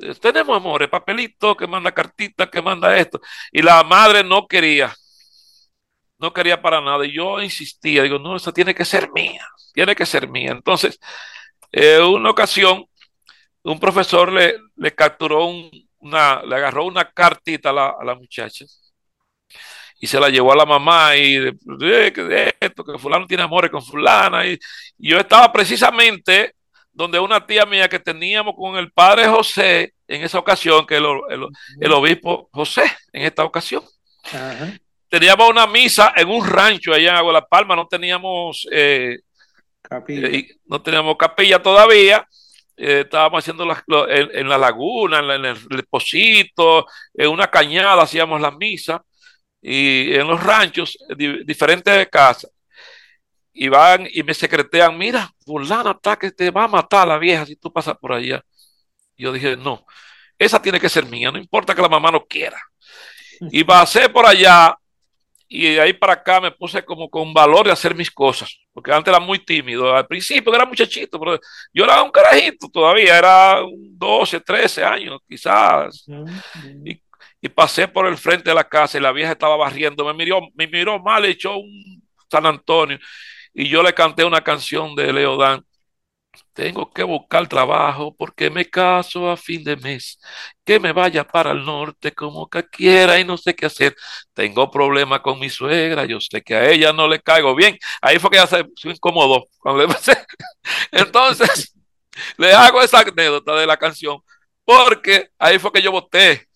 eh, 0.00 0.14
tenemos 0.20 0.56
amores, 0.56 0.88
papelito, 0.88 1.56
que 1.56 1.66
manda 1.66 1.92
cartita, 1.92 2.50
que 2.50 2.60
manda 2.62 2.96
esto. 2.96 3.20
Y 3.52 3.62
la 3.62 3.82
madre 3.84 4.24
no 4.24 4.46
quería, 4.48 4.92
no 6.18 6.32
quería 6.32 6.60
para 6.60 6.80
nada. 6.80 7.06
Y 7.06 7.12
yo 7.14 7.40
insistía, 7.40 8.02
digo, 8.02 8.18
no, 8.18 8.36
esa 8.36 8.52
tiene 8.52 8.74
que 8.74 8.84
ser 8.84 9.10
mía, 9.12 9.46
tiene 9.72 9.94
que 9.94 10.06
ser 10.06 10.28
mía. 10.28 10.50
Entonces, 10.52 10.98
una 11.72 12.30
ocasión, 12.30 12.86
un 13.64 13.78
profesor 13.78 14.32
le, 14.32 14.56
le 14.76 14.94
capturó 14.94 15.46
una, 15.98 16.42
le 16.42 16.56
agarró 16.56 16.84
una 16.84 17.10
cartita 17.10 17.70
a 17.70 17.72
la, 17.72 17.94
a 18.00 18.04
la 18.04 18.14
muchacha 18.14 18.64
y 20.02 20.08
se 20.08 20.18
la 20.18 20.28
llevó 20.28 20.52
a 20.52 20.56
la 20.56 20.66
mamá 20.66 21.16
y 21.16 21.38
de, 21.38 22.54
esto, 22.60 22.84
que 22.84 22.98
fulano 22.98 23.24
tiene 23.24 23.44
amores 23.44 23.70
con 23.70 23.80
fulana. 23.80 24.44
Y, 24.44 24.58
yo 24.98 25.16
estaba 25.16 25.52
precisamente 25.52 26.56
donde 26.92 27.20
una 27.20 27.46
tía 27.46 27.64
mía 27.66 27.88
que 27.88 28.00
teníamos 28.00 28.54
con 28.56 28.74
el 28.74 28.90
padre 28.90 29.28
José 29.28 29.94
en 30.08 30.24
esa 30.24 30.40
ocasión, 30.40 30.84
que 30.86 30.96
el, 30.96 31.06
el, 31.80 31.92
obispo 31.92 32.50
José 32.52 32.82
en 33.12 33.22
esta 33.22 33.44
ocasión. 33.44 33.84
Teníamos 35.08 35.48
una 35.48 35.68
misa 35.68 36.12
en 36.16 36.28
un 36.28 36.44
rancho 36.44 36.92
allá 36.92 37.10
en 37.10 37.16
Agua 37.16 37.34
La 37.34 37.46
Palma, 37.46 37.76
no 37.76 37.86
teníamos, 37.86 38.66
eh, 38.72 39.20
eh, 40.08 40.48
no 40.66 40.82
teníamos 40.82 41.16
capilla 41.16 41.62
todavía. 41.62 42.26
Eh, 42.84 43.02
estábamos 43.02 43.38
haciendo 43.38 43.62
en, 44.08 44.48
la 44.48 44.58
laguna, 44.58 45.20
en, 45.20 45.44
en 45.44 45.56
el 45.70 45.84
Pocito, 45.88 46.84
en 47.14 47.28
una 47.28 47.46
cañada 47.48 48.02
hacíamos 48.02 48.40
la 48.40 48.50
misa 48.50 49.04
y 49.60 50.12
en 50.14 50.26
los 50.26 50.42
ranchos, 50.42 50.98
diferentes 51.46 52.08
casas, 52.08 52.50
y 53.52 53.68
van 53.68 54.08
y 54.12 54.24
me 54.24 54.34
secretean, 54.34 54.98
mira, 54.98 55.30
fulana 55.46 55.92
está 55.92 56.16
que 56.18 56.32
te 56.32 56.50
va 56.50 56.64
a 56.64 56.68
matar 56.68 57.06
la 57.06 57.18
vieja 57.18 57.46
si 57.46 57.54
tú 57.54 57.72
pasas 57.72 57.96
por 57.98 58.14
allá. 58.14 58.42
yo 59.16 59.32
dije, 59.32 59.56
no, 59.56 59.86
esa 60.36 60.60
tiene 60.60 60.80
que 60.80 60.88
ser 60.88 61.06
mía, 61.06 61.30
no 61.30 61.38
importa 61.38 61.76
que 61.76 61.82
la 61.82 61.88
mamá 61.88 62.10
no 62.10 62.24
quiera. 62.26 62.60
Y 63.52 63.64
pasé 63.64 64.08
por 64.08 64.26
allá 64.26 64.76
y 65.52 65.74
de 65.74 65.80
ahí 65.80 65.92
para 65.92 66.14
acá 66.14 66.40
me 66.40 66.50
puse 66.50 66.84
como 66.84 67.08
con 67.10 67.34
valor 67.34 67.66
de 67.66 67.72
hacer 67.72 67.94
mis 67.94 68.10
cosas, 68.10 68.58
porque 68.72 68.92
antes 68.92 69.12
era 69.12 69.20
muy 69.20 69.38
tímido, 69.38 69.94
al 69.94 70.06
principio 70.06 70.54
era 70.54 70.64
muchachito, 70.64 71.18
pero 71.18 71.38
yo 71.72 71.84
era 71.84 72.02
un 72.02 72.10
carajito 72.10 72.68
todavía, 72.68 73.18
era 73.18 73.60
12, 73.70 74.40
13 74.40 74.84
años 74.84 75.20
quizás. 75.28 76.06
Y 76.84 77.00
y 77.44 77.48
pasé 77.48 77.88
por 77.88 78.06
el 78.06 78.16
frente 78.16 78.50
de 78.50 78.54
la 78.54 78.68
casa 78.68 78.96
y 78.96 79.00
la 79.00 79.10
vieja 79.10 79.32
estaba 79.32 79.56
barriendo, 79.56 80.04
me 80.04 80.14
miró, 80.14 80.40
me 80.54 80.68
miró 80.68 81.00
mal, 81.00 81.24
echó 81.24 81.56
un 81.56 82.00
San 82.30 82.46
Antonio 82.46 82.98
y 83.52 83.68
yo 83.68 83.82
le 83.82 83.92
canté 83.92 84.24
una 84.24 84.40
canción 84.40 84.94
de 84.94 85.12
Leodán. 85.12 85.64
Tengo 86.54 86.90
que 86.90 87.02
buscar 87.02 87.48
trabajo 87.48 88.14
porque 88.16 88.50
me 88.50 88.64
caso 88.66 89.30
a 89.30 89.36
fin 89.36 89.64
de 89.64 89.76
mes. 89.76 90.18
Que 90.64 90.78
me 90.80 90.92
vaya 90.92 91.26
para 91.26 91.52
el 91.52 91.64
norte 91.64 92.12
como 92.12 92.48
que 92.48 92.64
quiera 92.68 93.18
y 93.18 93.24
no 93.24 93.36
sé 93.36 93.54
qué 93.54 93.66
hacer. 93.66 93.94
Tengo 94.34 94.70
problemas 94.70 95.20
con 95.20 95.38
mi 95.38 95.50
suegra, 95.50 96.04
yo 96.04 96.20
sé 96.20 96.42
que 96.42 96.54
a 96.54 96.70
ella 96.70 96.92
no 96.92 97.08
le 97.08 97.20
caigo 97.20 97.54
bien. 97.54 97.78
Ahí 98.00 98.18
fue 98.18 98.30
que 98.30 98.36
ella 98.36 98.46
se, 98.46 98.64
incomodó. 98.84 99.46
Cuando 99.58 99.86
le 99.86 99.94
Entonces, 100.92 101.74
le 102.38 102.52
hago 102.52 102.82
esa 102.82 103.00
anécdota 103.00 103.54
de 103.56 103.66
la 103.66 103.76
canción 103.76 104.20
porque 104.64 105.30
ahí 105.38 105.58
fue 105.58 105.72
que 105.72 105.82
yo 105.82 105.92
voté 105.92 106.48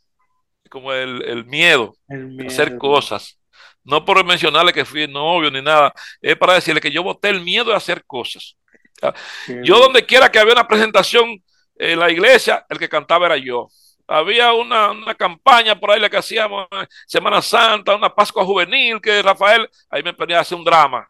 como 0.70 0.92
el, 0.92 1.44
miedo, 1.46 1.94
a 2.08 2.46
hacer 2.46 2.76
cosas. 2.76 3.38
No 3.84 4.04
por 4.04 4.24
mencionarle 4.24 4.72
que 4.72 4.84
fui 4.84 5.06
novio 5.06 5.50
ni 5.50 5.62
nada, 5.62 5.92
es 6.20 6.36
para 6.36 6.54
decirle 6.54 6.80
que 6.80 6.90
yo 6.90 7.02
boté 7.02 7.28
el 7.30 7.40
miedo 7.40 7.70
de 7.70 7.76
hacer 7.76 8.04
cosas. 8.04 8.56
Yo 9.62 9.78
donde 9.78 10.04
quiera 10.04 10.30
que 10.30 10.38
había 10.38 10.54
una 10.54 10.68
presentación 10.68 11.42
en 11.76 11.98
la 11.98 12.10
iglesia, 12.10 12.64
el 12.68 12.78
que 12.78 12.88
cantaba 12.88 13.26
era 13.26 13.36
yo. 13.36 13.68
Había 14.08 14.52
una, 14.52 15.14
campaña 15.16 15.78
por 15.78 15.90
ahí 15.90 16.00
la 16.00 16.08
que 16.08 16.16
hacíamos 16.16 16.66
eh, 16.70 16.86
Semana 17.06 17.42
Santa, 17.42 17.96
una 17.96 18.14
Pascua 18.14 18.44
Juvenil, 18.44 19.00
que 19.00 19.20
Rafael, 19.20 19.68
ahí 19.90 20.02
me 20.02 20.14
ponía 20.14 20.38
a 20.38 20.40
hacer 20.42 20.56
un 20.56 20.64
drama. 20.64 21.08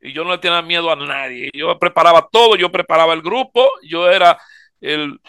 Y 0.00 0.12
yo 0.12 0.24
no 0.24 0.30
le 0.30 0.38
tenía 0.38 0.62
miedo 0.62 0.90
a 0.90 0.96
nadie. 0.96 1.50
Yo 1.52 1.78
preparaba 1.78 2.26
todo, 2.30 2.56
yo 2.56 2.70
preparaba 2.72 3.12
el 3.12 3.22
grupo, 3.22 3.70
yo 3.82 4.10
era 4.10 4.38
el, 4.80 5.20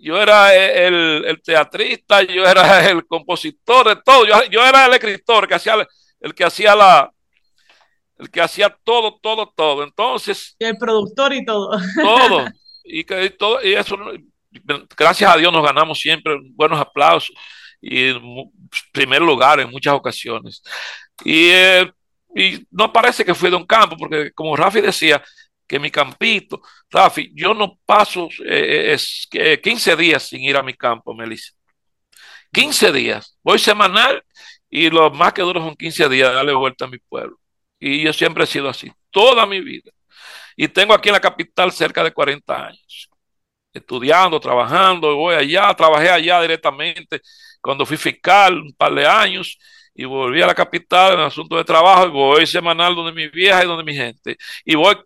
yo 0.00 0.20
era 0.20 0.54
el, 0.54 1.40
teatrista, 1.42 2.22
yo 2.22 2.46
era 2.46 2.88
el 2.90 3.06
compositor 3.06 3.88
de 3.88 4.02
todo, 4.02 4.24
yo, 4.24 4.64
era 4.64 4.86
el 4.86 4.94
escritor 4.94 5.48
que 5.48 5.54
hacía 5.54 5.86
el 6.20 6.34
que 6.34 6.44
hacía 6.44 6.74
la 6.74 7.13
el 8.18 8.30
que 8.30 8.40
hacía 8.40 8.76
todo, 8.84 9.18
todo, 9.20 9.52
todo. 9.54 9.82
Entonces, 9.82 10.56
y 10.58 10.64
el 10.64 10.76
productor 10.76 11.32
y 11.32 11.44
todo. 11.44 11.78
Todo. 12.00 12.46
Y 12.86 13.02
que 13.02 13.30
todo 13.30 13.64
y 13.64 13.72
eso 13.72 13.96
gracias 14.94 15.32
a 15.32 15.38
Dios 15.38 15.50
nos 15.50 15.64
ganamos 15.64 15.98
siempre 15.98 16.36
buenos 16.50 16.78
aplausos 16.78 17.34
y 17.80 18.12
primer 18.92 19.22
lugar 19.22 19.58
en 19.58 19.70
muchas 19.70 19.94
ocasiones. 19.94 20.62
Y, 21.24 21.48
eh, 21.48 21.90
y 22.36 22.66
no 22.70 22.92
parece 22.92 23.24
que 23.24 23.34
fue 23.34 23.48
de 23.48 23.56
un 23.56 23.64
campo, 23.64 23.96
porque 23.96 24.32
como 24.32 24.54
Rafi 24.54 24.82
decía, 24.82 25.22
que 25.66 25.78
mi 25.78 25.90
campito, 25.90 26.60
Rafi, 26.90 27.32
yo 27.34 27.54
no 27.54 27.78
paso 27.84 28.28
15 28.28 28.42
eh, 28.44 28.98
eh, 29.64 29.96
días 29.96 30.28
sin 30.28 30.42
ir 30.42 30.56
a 30.56 30.62
mi 30.62 30.74
campo, 30.74 31.14
Melissa. 31.14 31.52
15 32.52 32.92
días. 32.92 33.36
Voy 33.42 33.58
semanal 33.58 34.22
y 34.70 34.90
lo 34.90 35.10
más 35.10 35.32
que 35.32 35.42
duro 35.42 35.60
son 35.60 35.74
15 35.74 36.08
días 36.08 36.32
darle 36.32 36.54
vuelta 36.54 36.84
a 36.84 36.88
mi 36.88 36.98
pueblo. 36.98 37.38
Y 37.86 38.02
yo 38.02 38.14
siempre 38.14 38.44
he 38.44 38.46
sido 38.46 38.70
así, 38.70 38.90
toda 39.10 39.44
mi 39.44 39.60
vida. 39.60 39.90
Y 40.56 40.68
tengo 40.68 40.94
aquí 40.94 41.10
en 41.10 41.14
la 41.14 41.20
capital 41.20 41.70
cerca 41.70 42.02
de 42.02 42.12
40 42.12 42.66
años. 42.68 43.10
Estudiando, 43.74 44.40
trabajando, 44.40 45.14
voy 45.16 45.34
allá, 45.34 45.74
trabajé 45.74 46.08
allá 46.08 46.40
directamente 46.40 47.20
cuando 47.60 47.84
fui 47.84 47.98
fiscal 47.98 48.58
un 48.58 48.72
par 48.72 48.94
de 48.94 49.06
años 49.06 49.58
y 49.94 50.06
volví 50.06 50.40
a 50.40 50.46
la 50.46 50.54
capital 50.54 51.12
en 51.12 51.20
asunto 51.20 51.56
de 51.58 51.64
trabajo 51.64 52.06
y 52.06 52.10
voy 52.10 52.46
semanal 52.46 52.94
donde 52.94 53.12
mi 53.12 53.28
vieja 53.28 53.62
y 53.62 53.66
donde 53.66 53.84
mi 53.84 53.94
gente. 53.94 54.38
Y 54.64 54.76
voy 54.76 54.96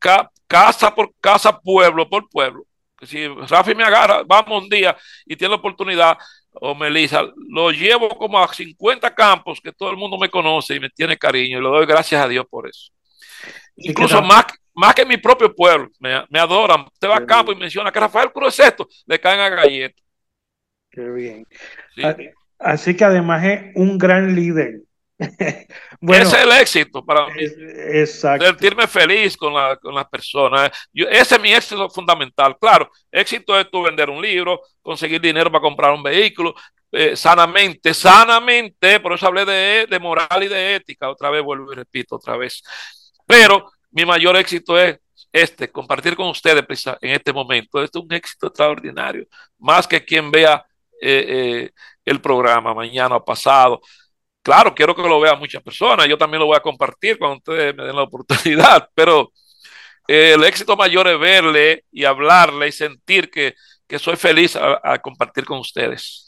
casa 0.46 0.94
por 0.94 1.12
casa, 1.20 1.58
pueblo 1.58 2.08
por 2.08 2.28
pueblo. 2.28 2.62
Si 3.02 3.26
Rafi 3.26 3.74
me 3.74 3.82
agarra, 3.82 4.22
vamos 4.24 4.62
un 4.62 4.68
día 4.68 4.96
y 5.26 5.34
tiene 5.34 5.50
la 5.50 5.56
oportunidad, 5.56 6.16
o 6.52 6.74
Melissa, 6.74 7.22
lo 7.48 7.70
llevo 7.70 8.08
como 8.10 8.38
a 8.38 8.52
50 8.52 9.14
campos 9.14 9.60
que 9.62 9.72
todo 9.72 9.90
el 9.90 9.96
mundo 9.96 10.18
me 10.18 10.28
conoce 10.28 10.74
y 10.74 10.80
me 10.80 10.90
tiene 10.90 11.16
cariño 11.16 11.58
y 11.58 11.62
le 11.62 11.68
doy 11.68 11.86
gracias 11.86 12.24
a 12.24 12.28
Dios 12.28 12.46
por 12.48 12.68
eso. 12.68 12.90
Incluso 13.76 14.20
más, 14.22 14.46
más 14.74 14.94
que 14.94 15.06
mi 15.06 15.16
propio 15.16 15.54
pueblo, 15.54 15.88
me, 16.00 16.24
me 16.30 16.38
adoran. 16.38 16.86
Usted 16.92 17.08
va 17.08 17.18
a 17.18 17.26
campo 17.26 17.52
y 17.52 17.56
menciona 17.56 17.92
que 17.92 18.00
Rafael 18.00 18.32
Cruz 18.32 18.58
es 18.58 18.66
esto, 18.66 18.88
le 19.06 19.20
caen 19.20 19.40
a 19.40 19.48
galletas. 19.48 20.04
Qué 20.90 21.02
bien. 21.10 21.46
Así 22.58 22.96
que 22.96 23.04
además 23.04 23.44
es 23.44 23.76
un 23.76 23.98
gran 23.98 24.34
líder. 24.34 24.80
Ese 25.18 26.22
es 26.22 26.32
el 26.34 26.52
éxito 26.52 27.04
para 27.04 27.26
mí. 27.26 27.42
Exacto. 27.42 28.46
Sentirme 28.46 28.86
feliz 28.86 29.36
con, 29.36 29.52
la, 29.52 29.76
con 29.76 29.94
las 29.94 30.08
personas. 30.08 30.70
ese 30.92 31.34
es 31.34 31.40
mi 31.40 31.52
éxito 31.52 31.90
fundamental. 31.90 32.56
Claro, 32.58 32.90
éxito 33.10 33.58
es 33.58 33.68
tú 33.70 33.82
vender 33.82 34.08
un 34.08 34.22
libro, 34.22 34.60
conseguir 34.80 35.20
dinero 35.20 35.50
para 35.50 35.62
comprar 35.62 35.92
un 35.92 36.02
vehículo, 36.02 36.54
eh, 36.92 37.16
sanamente, 37.16 37.92
sanamente, 37.92 39.00
por 39.00 39.12
eso 39.12 39.26
hablé 39.26 39.44
de, 39.44 39.86
de, 39.90 39.98
moral 39.98 40.42
y 40.42 40.48
de 40.48 40.76
ética, 40.76 41.10
otra 41.10 41.28
vez 41.30 41.42
vuelvo 41.42 41.72
y 41.72 41.76
repito, 41.76 42.16
otra 42.16 42.36
vez. 42.36 42.62
Pero 43.26 43.70
mi 43.90 44.06
mayor 44.06 44.36
éxito 44.36 44.78
es 44.78 44.98
este, 45.32 45.70
compartir 45.70 46.16
con 46.16 46.28
ustedes 46.28 46.64
en 47.00 47.10
este 47.10 47.32
momento. 47.32 47.82
Este 47.82 47.98
es 47.98 48.04
un 48.04 48.12
éxito 48.12 48.46
extraordinario, 48.46 49.26
más 49.58 49.86
que 49.86 50.04
quien 50.04 50.30
vea 50.30 50.64
eh, 51.00 51.26
eh, 51.28 51.70
el 52.04 52.20
programa 52.20 52.72
mañana 52.74 53.16
o 53.16 53.24
pasado. 53.24 53.80
Claro, 54.42 54.74
quiero 54.74 54.94
que 54.94 55.02
lo 55.02 55.20
vean 55.20 55.38
muchas 55.38 55.62
personas. 55.62 56.08
Yo 56.08 56.16
también 56.16 56.40
lo 56.40 56.46
voy 56.46 56.56
a 56.56 56.60
compartir 56.60 57.18
cuando 57.18 57.36
ustedes 57.36 57.74
me 57.74 57.84
den 57.84 57.96
la 57.96 58.02
oportunidad, 58.04 58.88
pero 58.94 59.32
eh, 60.08 60.32
el 60.34 60.44
éxito 60.44 60.74
mayor 60.74 61.06
es 61.06 61.20
verle 61.20 61.84
y 61.92 62.04
hablarle 62.04 62.68
y 62.68 62.72
sentir 62.72 63.30
que, 63.30 63.54
soy 63.98 64.16
feliz 64.16 64.56
a, 64.56 64.98
compartir 64.98 65.44
con 65.44 65.58
ustedes. 65.58 66.24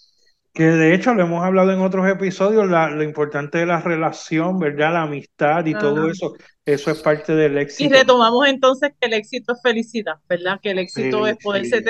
Que 0.52 0.64
de 0.64 0.94
hecho 0.94 1.14
lo 1.14 1.22
hemos 1.22 1.44
hablado 1.44 1.72
en 1.72 1.80
otros 1.80 2.08
episodios, 2.08 2.66
lo 2.66 3.02
importante 3.02 3.58
de 3.58 3.66
la 3.66 3.80
relación, 3.80 4.58
¿verdad? 4.58 4.94
La 4.94 5.02
amistad 5.02 5.64
y 5.64 5.74
todo 5.74 6.10
eso, 6.10 6.34
eso 6.64 6.90
es 6.90 6.98
parte 7.00 7.34
del 7.34 7.56
éxito. 7.56 7.84
Y 7.84 7.96
retomamos 7.96 8.48
entonces 8.48 8.92
que 8.98 9.06
el 9.06 9.14
éxito 9.14 9.54
es 9.54 9.62
felicidad, 9.62 10.14
¿verdad? 10.28 10.58
Que 10.60 10.72
el 10.72 10.78
éxito 10.78 11.26
es 11.26 11.36
poderse, 11.38 11.82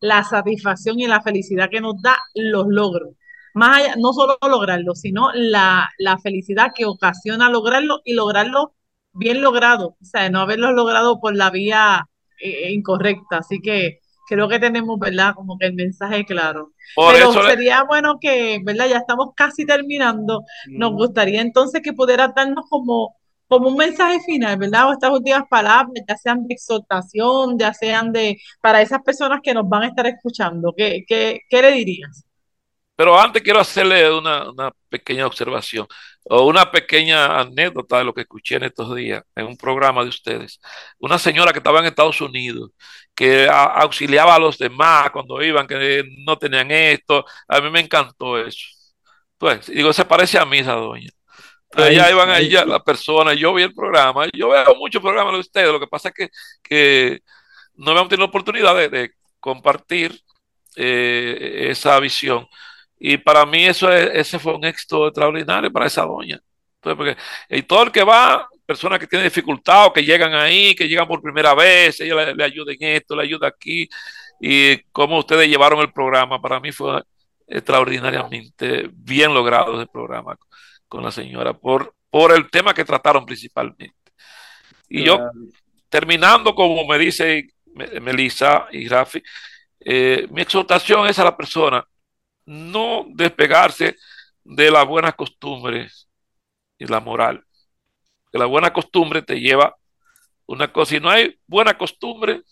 la 0.00 0.24
satisfacción 0.24 0.98
y 0.98 1.06
la 1.06 1.22
felicidad 1.22 1.70
que 1.70 1.80
nos 1.80 2.00
da 2.02 2.16
los 2.34 2.66
logros. 2.68 3.10
Más 3.56 3.78
allá, 3.78 3.94
no 3.96 4.12
solo 4.12 4.36
lograrlo, 4.46 4.94
sino 4.94 5.30
la, 5.32 5.88
felicidad 6.22 6.72
que 6.74 6.84
ocasiona 6.84 7.48
lograrlo 7.48 8.02
y 8.04 8.12
lograrlo 8.12 8.74
bien 9.14 9.40
logrado, 9.40 9.96
o 9.98 10.04
sea, 10.04 10.28
no 10.28 10.40
haberlo 10.40 10.72
logrado 10.72 11.20
por 11.20 11.34
la 11.34 11.48
vía 11.48 12.06
eh, 12.38 12.70
incorrecta. 12.70 13.38
Así 13.38 13.60
que 13.62 14.00
creo 14.28 14.46
que 14.46 14.58
tenemos, 14.58 14.98
¿verdad? 14.98 15.32
Como 15.34 15.56
que 15.56 15.68
el 15.68 15.72
mensaje 15.72 16.26
claro. 16.26 16.72
Pero 16.94 17.32
sería 17.32 17.84
bueno 17.84 18.18
que, 18.20 18.60
¿verdad? 18.62 18.88
Ya 18.90 18.98
estamos 18.98 19.28
casi 19.34 19.64
terminando. 19.64 20.44
Nos 20.68 20.92
gustaría 20.92 21.40
entonces 21.40 21.80
que 21.82 21.94
pudiera 21.94 22.28
darnos 22.36 22.66
como, 22.68 23.16
como 23.48 23.68
un 23.68 23.76
mensaje 23.78 24.20
final, 24.20 24.58
¿verdad? 24.58 24.90
O 24.90 24.92
estas 24.92 25.12
últimas 25.12 25.44
palabras, 25.48 26.02
ya 26.06 26.16
sean 26.18 26.46
de 26.46 26.52
exhortación, 26.52 27.58
ya 27.58 27.72
sean 27.72 28.12
de, 28.12 28.36
para 28.60 28.82
esas 28.82 29.00
personas 29.00 29.40
que 29.42 29.54
nos 29.54 29.66
van 29.66 29.84
a 29.84 29.88
estar 29.88 30.06
escuchando. 30.06 30.74
¿Qué, 30.76 31.04
qué, 31.08 31.40
qué 31.48 31.62
le 31.62 31.72
dirías? 31.72 32.25
Pero 32.96 33.18
antes 33.20 33.42
quiero 33.42 33.60
hacerle 33.60 34.10
una, 34.12 34.50
una, 34.50 34.72
pequeña 34.88 35.26
observación 35.26 35.86
o 36.24 36.46
una 36.46 36.70
pequeña 36.70 37.38
anécdota 37.40 37.98
de 37.98 38.04
lo 38.04 38.14
que 38.14 38.22
escuché 38.22 38.56
en 38.56 38.64
estos 38.64 38.94
días 38.96 39.22
en 39.34 39.46
un 39.46 39.56
programa 39.56 40.02
de 40.02 40.08
ustedes. 40.08 40.60
Una 40.98 41.18
señora 41.18 41.52
que 41.52 41.58
estaba 41.58 41.80
en 41.80 41.86
Estados 41.86 42.20
Unidos, 42.20 42.70
que 43.14 43.48
auxiliaba 43.48 44.34
a 44.34 44.38
los 44.38 44.58
demás 44.58 45.10
cuando 45.10 45.42
iban, 45.42 45.66
que 45.66 46.04
no 46.24 46.38
tenían 46.38 46.70
esto. 46.70 47.24
A 47.48 47.60
mí 47.60 47.70
me 47.70 47.80
encantó 47.80 48.38
eso. 48.38 48.66
Pues, 49.38 49.66
digo, 49.66 49.92
se 49.92 50.04
parece 50.04 50.38
a 50.38 50.46
mí 50.46 50.58
esa 50.58 50.74
doña. 50.74 51.10
Entonces 51.70 51.96
ya 51.96 52.10
iban 52.10 52.30
ahí 52.30 52.50
las 52.50 52.82
personas, 52.82 53.36
yo 53.36 53.52
vi 53.54 53.64
el 53.64 53.74
programa, 53.74 54.26
yo 54.32 54.50
veo 54.50 54.74
muchos 54.76 55.02
programas 55.02 55.34
de 55.34 55.40
ustedes, 55.40 55.72
lo 55.72 55.80
que 55.80 55.86
pasa 55.86 56.08
es 56.08 56.14
que, 56.14 56.28
que 56.62 57.20
no 57.74 57.90
habíamos 57.90 58.08
tenido 58.08 58.26
la 58.26 58.30
oportunidad 58.30 58.74
de, 58.90 59.12
compartir 59.40 60.20
eh, 60.76 61.68
esa 61.70 62.00
visión 62.00 62.48
y 62.98 63.18
para 63.18 63.44
mí 63.46 63.64
eso 63.66 63.92
ese 63.92 64.38
fue 64.38 64.54
un 64.54 64.64
éxito 64.64 65.06
extraordinario 65.08 65.70
para 65.72 65.86
esa 65.86 66.02
doña. 66.02 66.40
Entonces, 66.76 66.96
porque, 66.96 67.16
y 67.56 67.62
todo 67.62 67.84
el 67.84 67.92
que 67.92 68.04
va, 68.04 68.48
personas 68.64 68.98
que 68.98 69.06
tienen 69.06 69.26
dificultad 69.26 69.86
o 69.86 69.92
que 69.92 70.04
llegan 70.04 70.34
ahí, 70.34 70.74
que 70.74 70.88
llegan 70.88 71.06
por 71.06 71.20
primera 71.20 71.54
vez, 71.54 72.00
ella 72.00 72.26
le, 72.26 72.34
le 72.34 72.44
ayuda 72.44 72.72
en 72.72 72.96
esto, 72.96 73.16
le 73.16 73.22
ayuda 73.24 73.48
aquí. 73.48 73.88
Y 74.40 74.78
cómo 74.92 75.18
ustedes 75.18 75.48
llevaron 75.48 75.80
el 75.80 75.92
programa, 75.92 76.40
para 76.40 76.60
mí 76.60 76.72
fue 76.72 77.02
extraordinariamente 77.46 78.90
bien 78.92 79.32
logrado 79.32 79.80
el 79.80 79.88
programa 79.88 80.36
con 80.88 81.02
la 81.02 81.10
señora, 81.10 81.52
por, 81.52 81.94
por 82.10 82.32
el 82.32 82.50
tema 82.50 82.74
que 82.74 82.84
trataron 82.84 83.24
principalmente. 83.24 83.94
Y 84.88 85.04
yo, 85.04 85.18
terminando, 85.88 86.54
como 86.54 86.86
me 86.86 86.98
dice 86.98 87.48
Melissa 88.00 88.66
y 88.70 88.88
Rafi, 88.88 89.22
eh, 89.80 90.26
mi 90.30 90.42
exhortación 90.42 91.06
es 91.08 91.18
a 91.18 91.24
la 91.24 91.36
persona 91.36 91.84
no 92.46 93.06
despegarse 93.08 93.96
de 94.44 94.70
las 94.70 94.86
buenas 94.86 95.14
costumbres 95.14 96.08
y 96.78 96.86
la 96.86 97.00
moral. 97.00 97.44
Que 98.32 98.38
la 98.38 98.46
buena 98.46 98.72
costumbre 98.72 99.22
te 99.22 99.40
lleva 99.40 99.76
una 100.46 100.72
cosa. 100.72 100.90
Si 100.90 101.00
no 101.00 101.10
hay 101.10 101.38
buena 101.46 101.76
costumbre, 101.76 102.42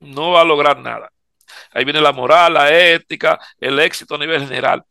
no 0.00 0.32
va 0.32 0.42
a 0.42 0.44
lograr 0.44 0.78
nada. 0.78 1.10
Ahí 1.72 1.84
viene 1.84 2.00
la 2.00 2.12
moral, 2.12 2.54
la 2.54 2.72
ética, 2.72 3.38
el 3.58 3.78
éxito 3.80 4.14
a 4.14 4.18
nivel 4.18 4.40
general. 4.40 4.84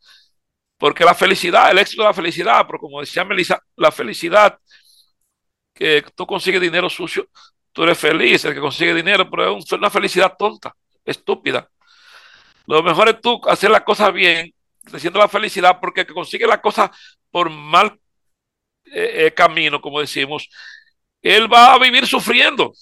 Porque 0.76 1.04
la 1.04 1.14
felicidad, 1.14 1.70
el 1.70 1.78
éxito 1.78 2.02
de 2.02 2.08
la 2.08 2.14
felicidad, 2.14 2.64
pero 2.66 2.78
como 2.78 3.00
decía 3.00 3.24
Melissa, 3.24 3.60
la 3.76 3.90
felicidad 3.90 4.58
que 5.72 6.04
tú 6.14 6.26
consigues 6.26 6.60
dinero 6.60 6.88
sucio, 6.88 7.28
tú 7.72 7.82
eres 7.82 7.98
feliz, 7.98 8.44
el 8.44 8.54
que 8.54 8.60
consigue 8.60 8.94
dinero, 8.94 9.28
pero 9.30 9.58
es 9.58 9.72
una 9.72 9.90
felicidad 9.90 10.34
tonta, 10.38 10.74
estúpida. 11.04 11.68
Lo 12.66 12.82
mejor 12.82 13.08
es 13.08 13.20
tú 13.20 13.40
hacer 13.46 13.70
las 13.70 13.82
cosas 13.82 14.12
bien, 14.12 14.52
haciendo 14.92 15.18
la 15.18 15.28
felicidad, 15.28 15.78
porque 15.80 16.02
el 16.02 16.06
que 16.06 16.14
consigue 16.14 16.46
las 16.46 16.60
cosas 16.60 16.90
por 17.30 17.50
mal 17.50 17.98
eh, 18.86 19.26
eh, 19.26 19.34
camino, 19.34 19.80
como 19.80 20.00
decimos, 20.00 20.48
él 21.22 21.52
va 21.52 21.74
a 21.74 21.78
vivir 21.78 22.06
sufriendo. 22.06 22.72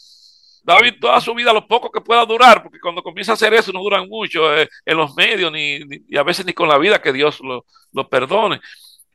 Vivir 0.65 1.01
toda 1.01 1.21
su 1.21 1.35
vida 1.35 1.53
lo 1.53 1.67
poco 1.67 1.91
que 1.91 2.01
pueda 2.01 2.25
durar, 2.25 2.63
porque 2.63 2.79
cuando 2.79 3.03
comienza 3.03 3.33
a 3.33 3.35
hacer 3.35 3.53
eso 3.53 3.73
no 3.73 3.81
duran 3.81 4.09
mucho 4.09 4.57
eh, 4.57 4.69
en 4.85 4.97
los 4.97 5.15
medios, 5.17 5.51
ni, 5.51 5.81
y 6.09 6.17
a 6.17 6.23
veces 6.23 6.47
ni 6.47 6.53
con 6.53 6.69
la 6.69 6.79
vida, 6.79 7.03
que 7.03 7.13
Dios 7.13 7.41
lo, 7.41 7.67
lo 7.93 8.09
perdone. 8.09 8.61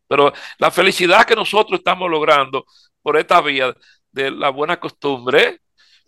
Pero 0.08 0.34
la 0.60 0.72
felicidad 0.72 1.26
que 1.26 1.36
nosotros 1.36 1.80
estamos 1.80 2.10
logrando 2.10 2.66
por 3.02 3.18
esta 3.18 3.40
vía 3.42 3.74
de 4.12 4.32
la 4.32 4.50
buena 4.50 4.78
costumbre, 4.80 5.62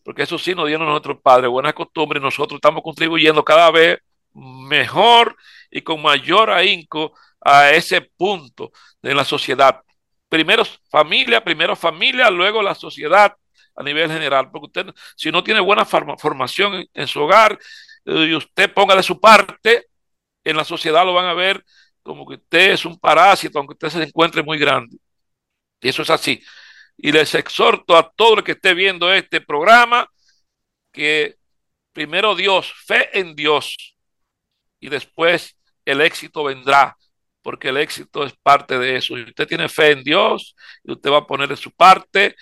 porque 0.04 0.24
eso 0.24 0.38
sí 0.38 0.54
nos 0.56 0.68
dieron 0.68 0.88
nuestros 0.88 1.22
padres, 1.22 1.50
buena 1.50 1.72
costumbre, 1.72 2.20
nosotros 2.20 2.58
estamos 2.58 2.84
contribuyendo 2.84 3.44
cada 3.44 3.72
vez 3.72 4.00
mejor 4.40 5.36
y 5.70 5.82
con 5.82 6.02
mayor 6.02 6.50
ahínco 6.50 7.14
a 7.42 7.72
ese 7.72 8.02
punto 8.02 8.72
de 9.02 9.14
la 9.14 9.24
sociedad. 9.24 9.82
Primero 10.28 10.64
familia, 10.90 11.44
primero 11.44 11.76
familia, 11.76 12.30
luego 12.30 12.62
la 12.62 12.76
sociedad 12.76 13.36
a 13.76 13.84
nivel 13.84 14.12
general, 14.12 14.52
porque 14.52 14.68
usted 14.68 14.96
si 15.16 15.32
no 15.32 15.44
tiene 15.44 15.62
buena 15.62 15.86
formación 15.86 16.86
en, 16.94 17.08
su 17.08 17.22
hogar 17.22 17.58
eh, 18.06 18.28
y 18.30 18.36
usted 18.36 18.74
ponga 18.74 18.96
de 18.96 19.04
su 19.04 19.20
parte, 19.20 19.88
en 20.44 20.58
la 20.58 20.66
sociedad 20.66 21.06
lo 21.06 21.14
van 21.14 21.26
a 21.26 21.34
ver 21.34 21.64
como 22.04 22.28
que 22.28 22.36
usted 22.36 22.72
es 22.72 22.86
un 22.86 23.00
parásito, 23.00 23.60
aunque 23.60 23.74
usted 23.74 23.90
se 23.90 24.04
encuentre 24.04 24.44
muy 24.44 24.58
grande. 24.58 24.98
Y 25.82 25.90
eso 25.90 26.02
es 26.02 26.10
así. 26.10 26.42
Y 26.98 27.12
les 27.12 27.34
exhorto 27.36 27.96
a 27.96 28.12
todo 28.12 28.40
el 28.40 28.44
que 28.44 28.54
esté 28.54 28.74
viendo 28.74 29.12
este 29.14 29.42
programa 29.42 30.08
que 30.92 31.36
primero 31.94 32.36
Dios, 32.36 32.74
fe 32.86 33.18
en 33.20 33.36
Dios, 33.36 33.96
y 34.80 34.90
después 34.90 35.58
el 35.86 36.02
éxito 36.02 36.44
vendrá, 36.44 36.98
porque 37.42 37.70
el 37.70 37.78
éxito 37.78 38.24
es 38.24 38.34
parte 38.42 38.78
de 38.78 38.98
eso. 38.98 39.18
Y 39.18 39.24
usted 39.24 39.48
tiene 39.48 39.70
fe 39.70 39.92
en 39.92 40.04
Dios 40.04 40.56
y 40.84 40.92
usted 40.92 41.10
va 41.12 41.18
a 41.18 41.28
poner 41.28 41.50
de 41.50 41.58
su 41.58 41.72
parte 41.72 42.36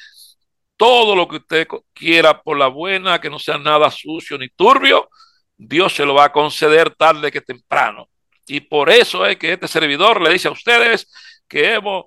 todo 0.78 1.16
lo 1.16 1.28
que 1.28 1.38
usted 1.38 1.68
quiera 1.94 2.42
por 2.42 2.58
la 2.58 2.68
buena, 2.68 3.20
que 3.20 3.30
no 3.30 3.40
sea 3.40 3.58
nada 3.58 3.90
sucio 3.90 4.38
ni 4.38 4.48
turbio, 4.50 5.10
Dios 5.58 5.94
se 5.94 6.06
lo 6.06 6.14
va 6.14 6.26
a 6.26 6.32
conceder 6.32 6.92
tarde 6.92 7.32
que 7.32 7.42
temprano. 7.42 8.10
Y 8.46 8.62
por 8.62 8.90
eso 8.90 9.26
es 9.26 9.38
que 9.38 9.54
este 9.54 9.68
servidor 9.68 10.22
le 10.22 10.30
dice 10.30 10.48
a 10.48 10.52
ustedes 10.52 11.12
que 11.48 11.74
hemos 11.74 12.06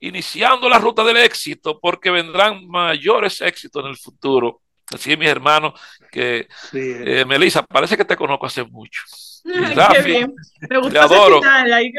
iniciando 0.00 0.68
la 0.68 0.78
ruta 0.78 1.04
del 1.04 1.16
éxito, 1.16 1.78
porque 1.80 2.10
vendrán 2.10 2.66
mayores 2.66 3.40
éxitos 3.40 3.84
en 3.84 3.90
el 3.90 3.96
futuro. 3.96 4.60
Así 4.92 5.12
es, 5.12 5.18
mis 5.18 5.28
hermanos, 5.28 5.78
que 6.10 6.48
eh, 6.72 7.24
Melissa, 7.26 7.62
parece 7.62 7.96
que 7.96 8.04
te 8.04 8.16
conozco 8.16 8.46
hace 8.46 8.64
mucho. 8.64 9.02
Qué 9.92 10.02
bien. 10.02 10.34
Me 10.68 10.78
gusta 10.78 11.04
ese 11.04 11.14
final, 11.14 11.72
ahí 11.72 11.92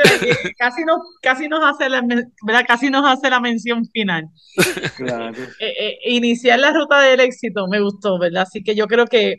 casi, 0.57 0.83
nos, 0.83 0.99
casi, 1.21 1.47
nos 1.47 1.61
hace 1.63 1.89
la, 1.89 2.01
¿verdad? 2.45 2.65
casi 2.67 2.89
nos 2.89 3.05
hace 3.05 3.29
la 3.29 3.39
mención 3.39 3.85
final. 3.85 4.25
Claro. 4.97 5.33
Eh, 5.59 5.73
eh, 5.79 5.97
iniciar 6.05 6.59
la 6.59 6.71
ruta 6.71 6.99
del 7.01 7.21
éxito 7.21 7.67
me 7.67 7.79
gustó, 7.79 8.19
¿verdad? 8.19 8.43
Así 8.43 8.61
que 8.61 8.75
yo 8.75 8.87
creo 8.87 9.05
que, 9.05 9.37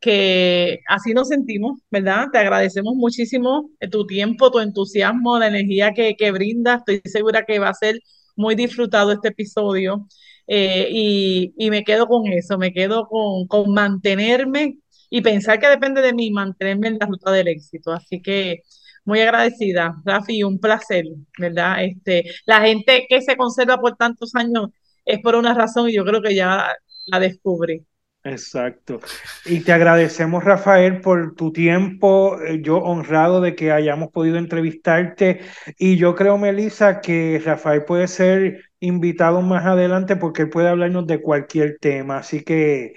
que 0.00 0.80
así 0.88 1.12
nos 1.12 1.28
sentimos, 1.28 1.80
¿verdad? 1.90 2.28
Te 2.32 2.38
agradecemos 2.38 2.94
muchísimo 2.94 3.70
tu 3.90 4.06
tiempo, 4.06 4.50
tu 4.50 4.60
entusiasmo, 4.60 5.38
la 5.38 5.48
energía 5.48 5.92
que, 5.92 6.14
que 6.16 6.30
brindas. 6.30 6.78
Estoy 6.86 7.02
segura 7.10 7.44
que 7.44 7.58
va 7.58 7.68
a 7.68 7.74
ser 7.74 7.98
muy 8.36 8.54
disfrutado 8.54 9.12
este 9.12 9.28
episodio. 9.28 10.06
Eh, 10.46 10.88
y, 10.90 11.54
y, 11.56 11.70
me 11.70 11.84
quedo 11.84 12.06
con 12.06 12.26
eso, 12.26 12.58
me 12.58 12.72
quedo 12.72 13.06
con, 13.06 13.46
con 13.46 13.72
mantenerme 13.72 14.78
y 15.12 15.20
pensar 15.20 15.60
que 15.60 15.68
depende 15.68 16.00
de 16.00 16.14
mí 16.14 16.30
mantenerme 16.30 16.88
en 16.88 16.98
la 16.98 17.06
ruta 17.06 17.30
del 17.30 17.48
éxito. 17.48 17.92
Así 17.92 18.22
que 18.22 18.62
muy 19.04 19.20
agradecida, 19.20 19.94
Rafi, 20.06 20.42
un 20.42 20.58
placer, 20.58 21.04
¿verdad? 21.38 21.84
Este, 21.84 22.24
la 22.46 22.62
gente 22.62 23.04
que 23.08 23.20
se 23.20 23.36
conserva 23.36 23.76
por 23.78 23.96
tantos 23.96 24.34
años 24.34 24.70
es 25.04 25.20
por 25.20 25.34
una 25.36 25.52
razón 25.52 25.90
y 25.90 25.94
yo 25.94 26.04
creo 26.06 26.22
que 26.22 26.34
ya 26.34 26.74
la 27.06 27.20
descubrí. 27.20 27.84
Exacto. 28.24 29.00
Y 29.44 29.60
te 29.60 29.72
agradecemos, 29.72 30.44
Rafael, 30.44 31.02
por 31.02 31.34
tu 31.34 31.52
tiempo. 31.52 32.40
Eh, 32.40 32.60
yo 32.62 32.78
honrado 32.78 33.42
de 33.42 33.54
que 33.54 33.70
hayamos 33.70 34.10
podido 34.12 34.38
entrevistarte. 34.38 35.40
Y 35.76 35.96
yo 35.98 36.14
creo, 36.14 36.38
Melissa, 36.38 37.02
que 37.02 37.42
Rafael 37.44 37.84
puede 37.84 38.08
ser 38.08 38.62
invitado 38.80 39.42
más 39.42 39.66
adelante 39.66 40.16
porque 40.16 40.42
él 40.42 40.50
puede 40.50 40.68
hablarnos 40.68 41.06
de 41.06 41.20
cualquier 41.20 41.76
tema. 41.80 42.18
Así 42.18 42.44
que 42.44 42.94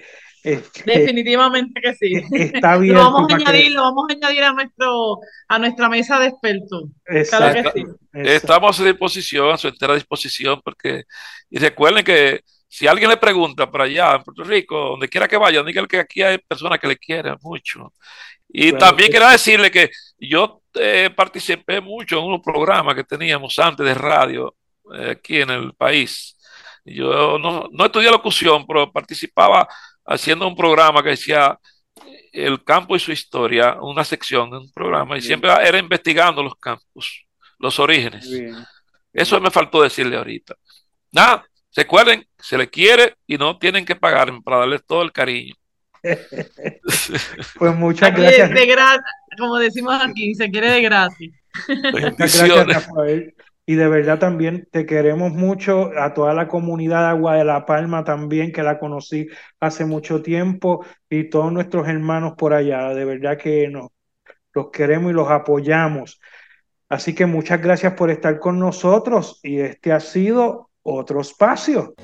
Definitivamente 0.84 1.80
que 1.80 1.94
sí. 1.94 2.22
Está 2.32 2.76
bien. 2.76 2.94
lo 2.96 3.00
vamos 3.00 3.30
a 3.30 3.34
añadir, 3.34 3.72
lo 3.72 3.82
vamos 3.82 4.06
a 4.08 4.12
añadir 4.12 4.44
a 4.44 4.52
nuestro, 4.52 5.18
a 5.48 5.58
nuestra 5.58 5.88
mesa 5.88 6.18
de 6.18 6.28
expertos. 6.28 6.84
Estamos 8.12 8.80
a 8.80 8.84
disposición, 8.84 9.50
a 9.50 9.58
su 9.58 9.68
entera 9.68 9.94
disposición, 9.94 10.60
porque, 10.64 11.04
y 11.50 11.58
recuerden 11.58 12.04
que 12.04 12.40
si 12.68 12.86
alguien 12.86 13.10
le 13.10 13.16
pregunta 13.16 13.70
para 13.70 13.84
allá 13.84 14.16
en 14.16 14.22
Puerto 14.22 14.44
Rico, 14.44 14.90
donde 14.90 15.08
quiera 15.08 15.28
que 15.28 15.36
vaya, 15.36 15.62
díganle 15.62 15.88
que 15.88 15.98
aquí 15.98 16.22
hay 16.22 16.38
personas 16.38 16.78
que 16.78 16.88
le 16.88 16.96
quieren 16.96 17.36
mucho. 17.42 17.92
Y 18.48 18.72
también 18.72 19.10
quiero 19.10 19.28
decirle 19.28 19.70
que 19.70 19.90
yo 20.18 20.62
eh, 20.74 21.10
participé 21.14 21.80
mucho 21.80 22.18
en 22.18 22.24
un 22.24 22.42
programa 22.42 22.94
que 22.94 23.04
teníamos 23.04 23.58
antes 23.58 23.84
de 23.84 23.94
radio 23.94 24.54
eh, 24.94 25.10
aquí 25.12 25.40
en 25.40 25.50
el 25.50 25.74
país. 25.74 26.36
Yo 26.84 27.38
no, 27.38 27.68
no 27.72 27.84
estudié 27.86 28.10
locución, 28.10 28.64
pero 28.66 28.92
participaba 28.92 29.66
haciendo 30.06 30.46
un 30.46 30.56
programa 30.56 31.02
que 31.02 31.10
decía 31.10 31.58
el 32.32 32.62
campo 32.64 32.94
y 32.96 33.00
su 33.00 33.12
historia, 33.12 33.78
una 33.80 34.04
sección, 34.04 34.52
un 34.52 34.70
programa, 34.72 35.16
y 35.16 35.22
siempre 35.22 35.50
era 35.50 35.78
investigando 35.78 36.42
los 36.42 36.54
campos, 36.56 37.26
los 37.58 37.78
orígenes. 37.78 38.28
Eso 39.12 39.40
me 39.40 39.50
faltó 39.50 39.82
decirle 39.82 40.16
ahorita. 40.16 40.54
Nada, 41.12 41.46
recuerden, 41.74 42.26
se 42.38 42.58
le 42.58 42.68
quiere 42.68 43.14
y 43.26 43.38
no 43.38 43.58
tienen 43.58 43.84
que 43.84 43.96
pagar 43.96 44.30
para 44.44 44.58
darle 44.58 44.78
todo 44.80 45.02
el 45.02 45.12
cariño. 45.12 45.54
pues 47.58 47.74
muchas 47.74 48.14
gracias. 48.14 48.50
como 49.38 49.58
decimos 49.58 50.00
aquí, 50.02 50.34
se 50.34 50.50
quiere 50.50 50.70
de 50.70 50.82
gratis. 50.82 51.32
Muchas 51.68 52.16
gracias, 52.18 52.86
Rafael. 52.86 53.34
Y 53.66 53.74
de 53.74 53.88
verdad 53.88 54.20
también 54.20 54.68
te 54.70 54.86
queremos 54.86 55.32
mucho, 55.32 55.90
a 55.98 56.14
toda 56.14 56.32
la 56.34 56.46
comunidad 56.46 57.00
de 57.00 57.08
Agua 57.08 57.36
de 57.36 57.44
la 57.44 57.66
Palma 57.66 58.04
también, 58.04 58.52
que 58.52 58.62
la 58.62 58.78
conocí 58.78 59.28
hace 59.58 59.84
mucho 59.84 60.22
tiempo, 60.22 60.86
y 61.10 61.28
todos 61.28 61.52
nuestros 61.52 61.88
hermanos 61.88 62.34
por 62.38 62.54
allá. 62.54 62.94
De 62.94 63.04
verdad 63.04 63.36
que 63.36 63.68
nos, 63.68 63.88
los 64.54 64.70
queremos 64.70 65.10
y 65.10 65.14
los 65.14 65.28
apoyamos. 65.30 66.20
Así 66.88 67.14
que 67.14 67.26
muchas 67.26 67.60
gracias 67.60 67.94
por 67.94 68.10
estar 68.10 68.38
con 68.38 68.60
nosotros 68.60 69.40
y 69.42 69.58
este 69.58 69.92
ha 69.92 69.98
sido 69.98 70.70
otro 70.82 71.20
espacio. 71.20 71.94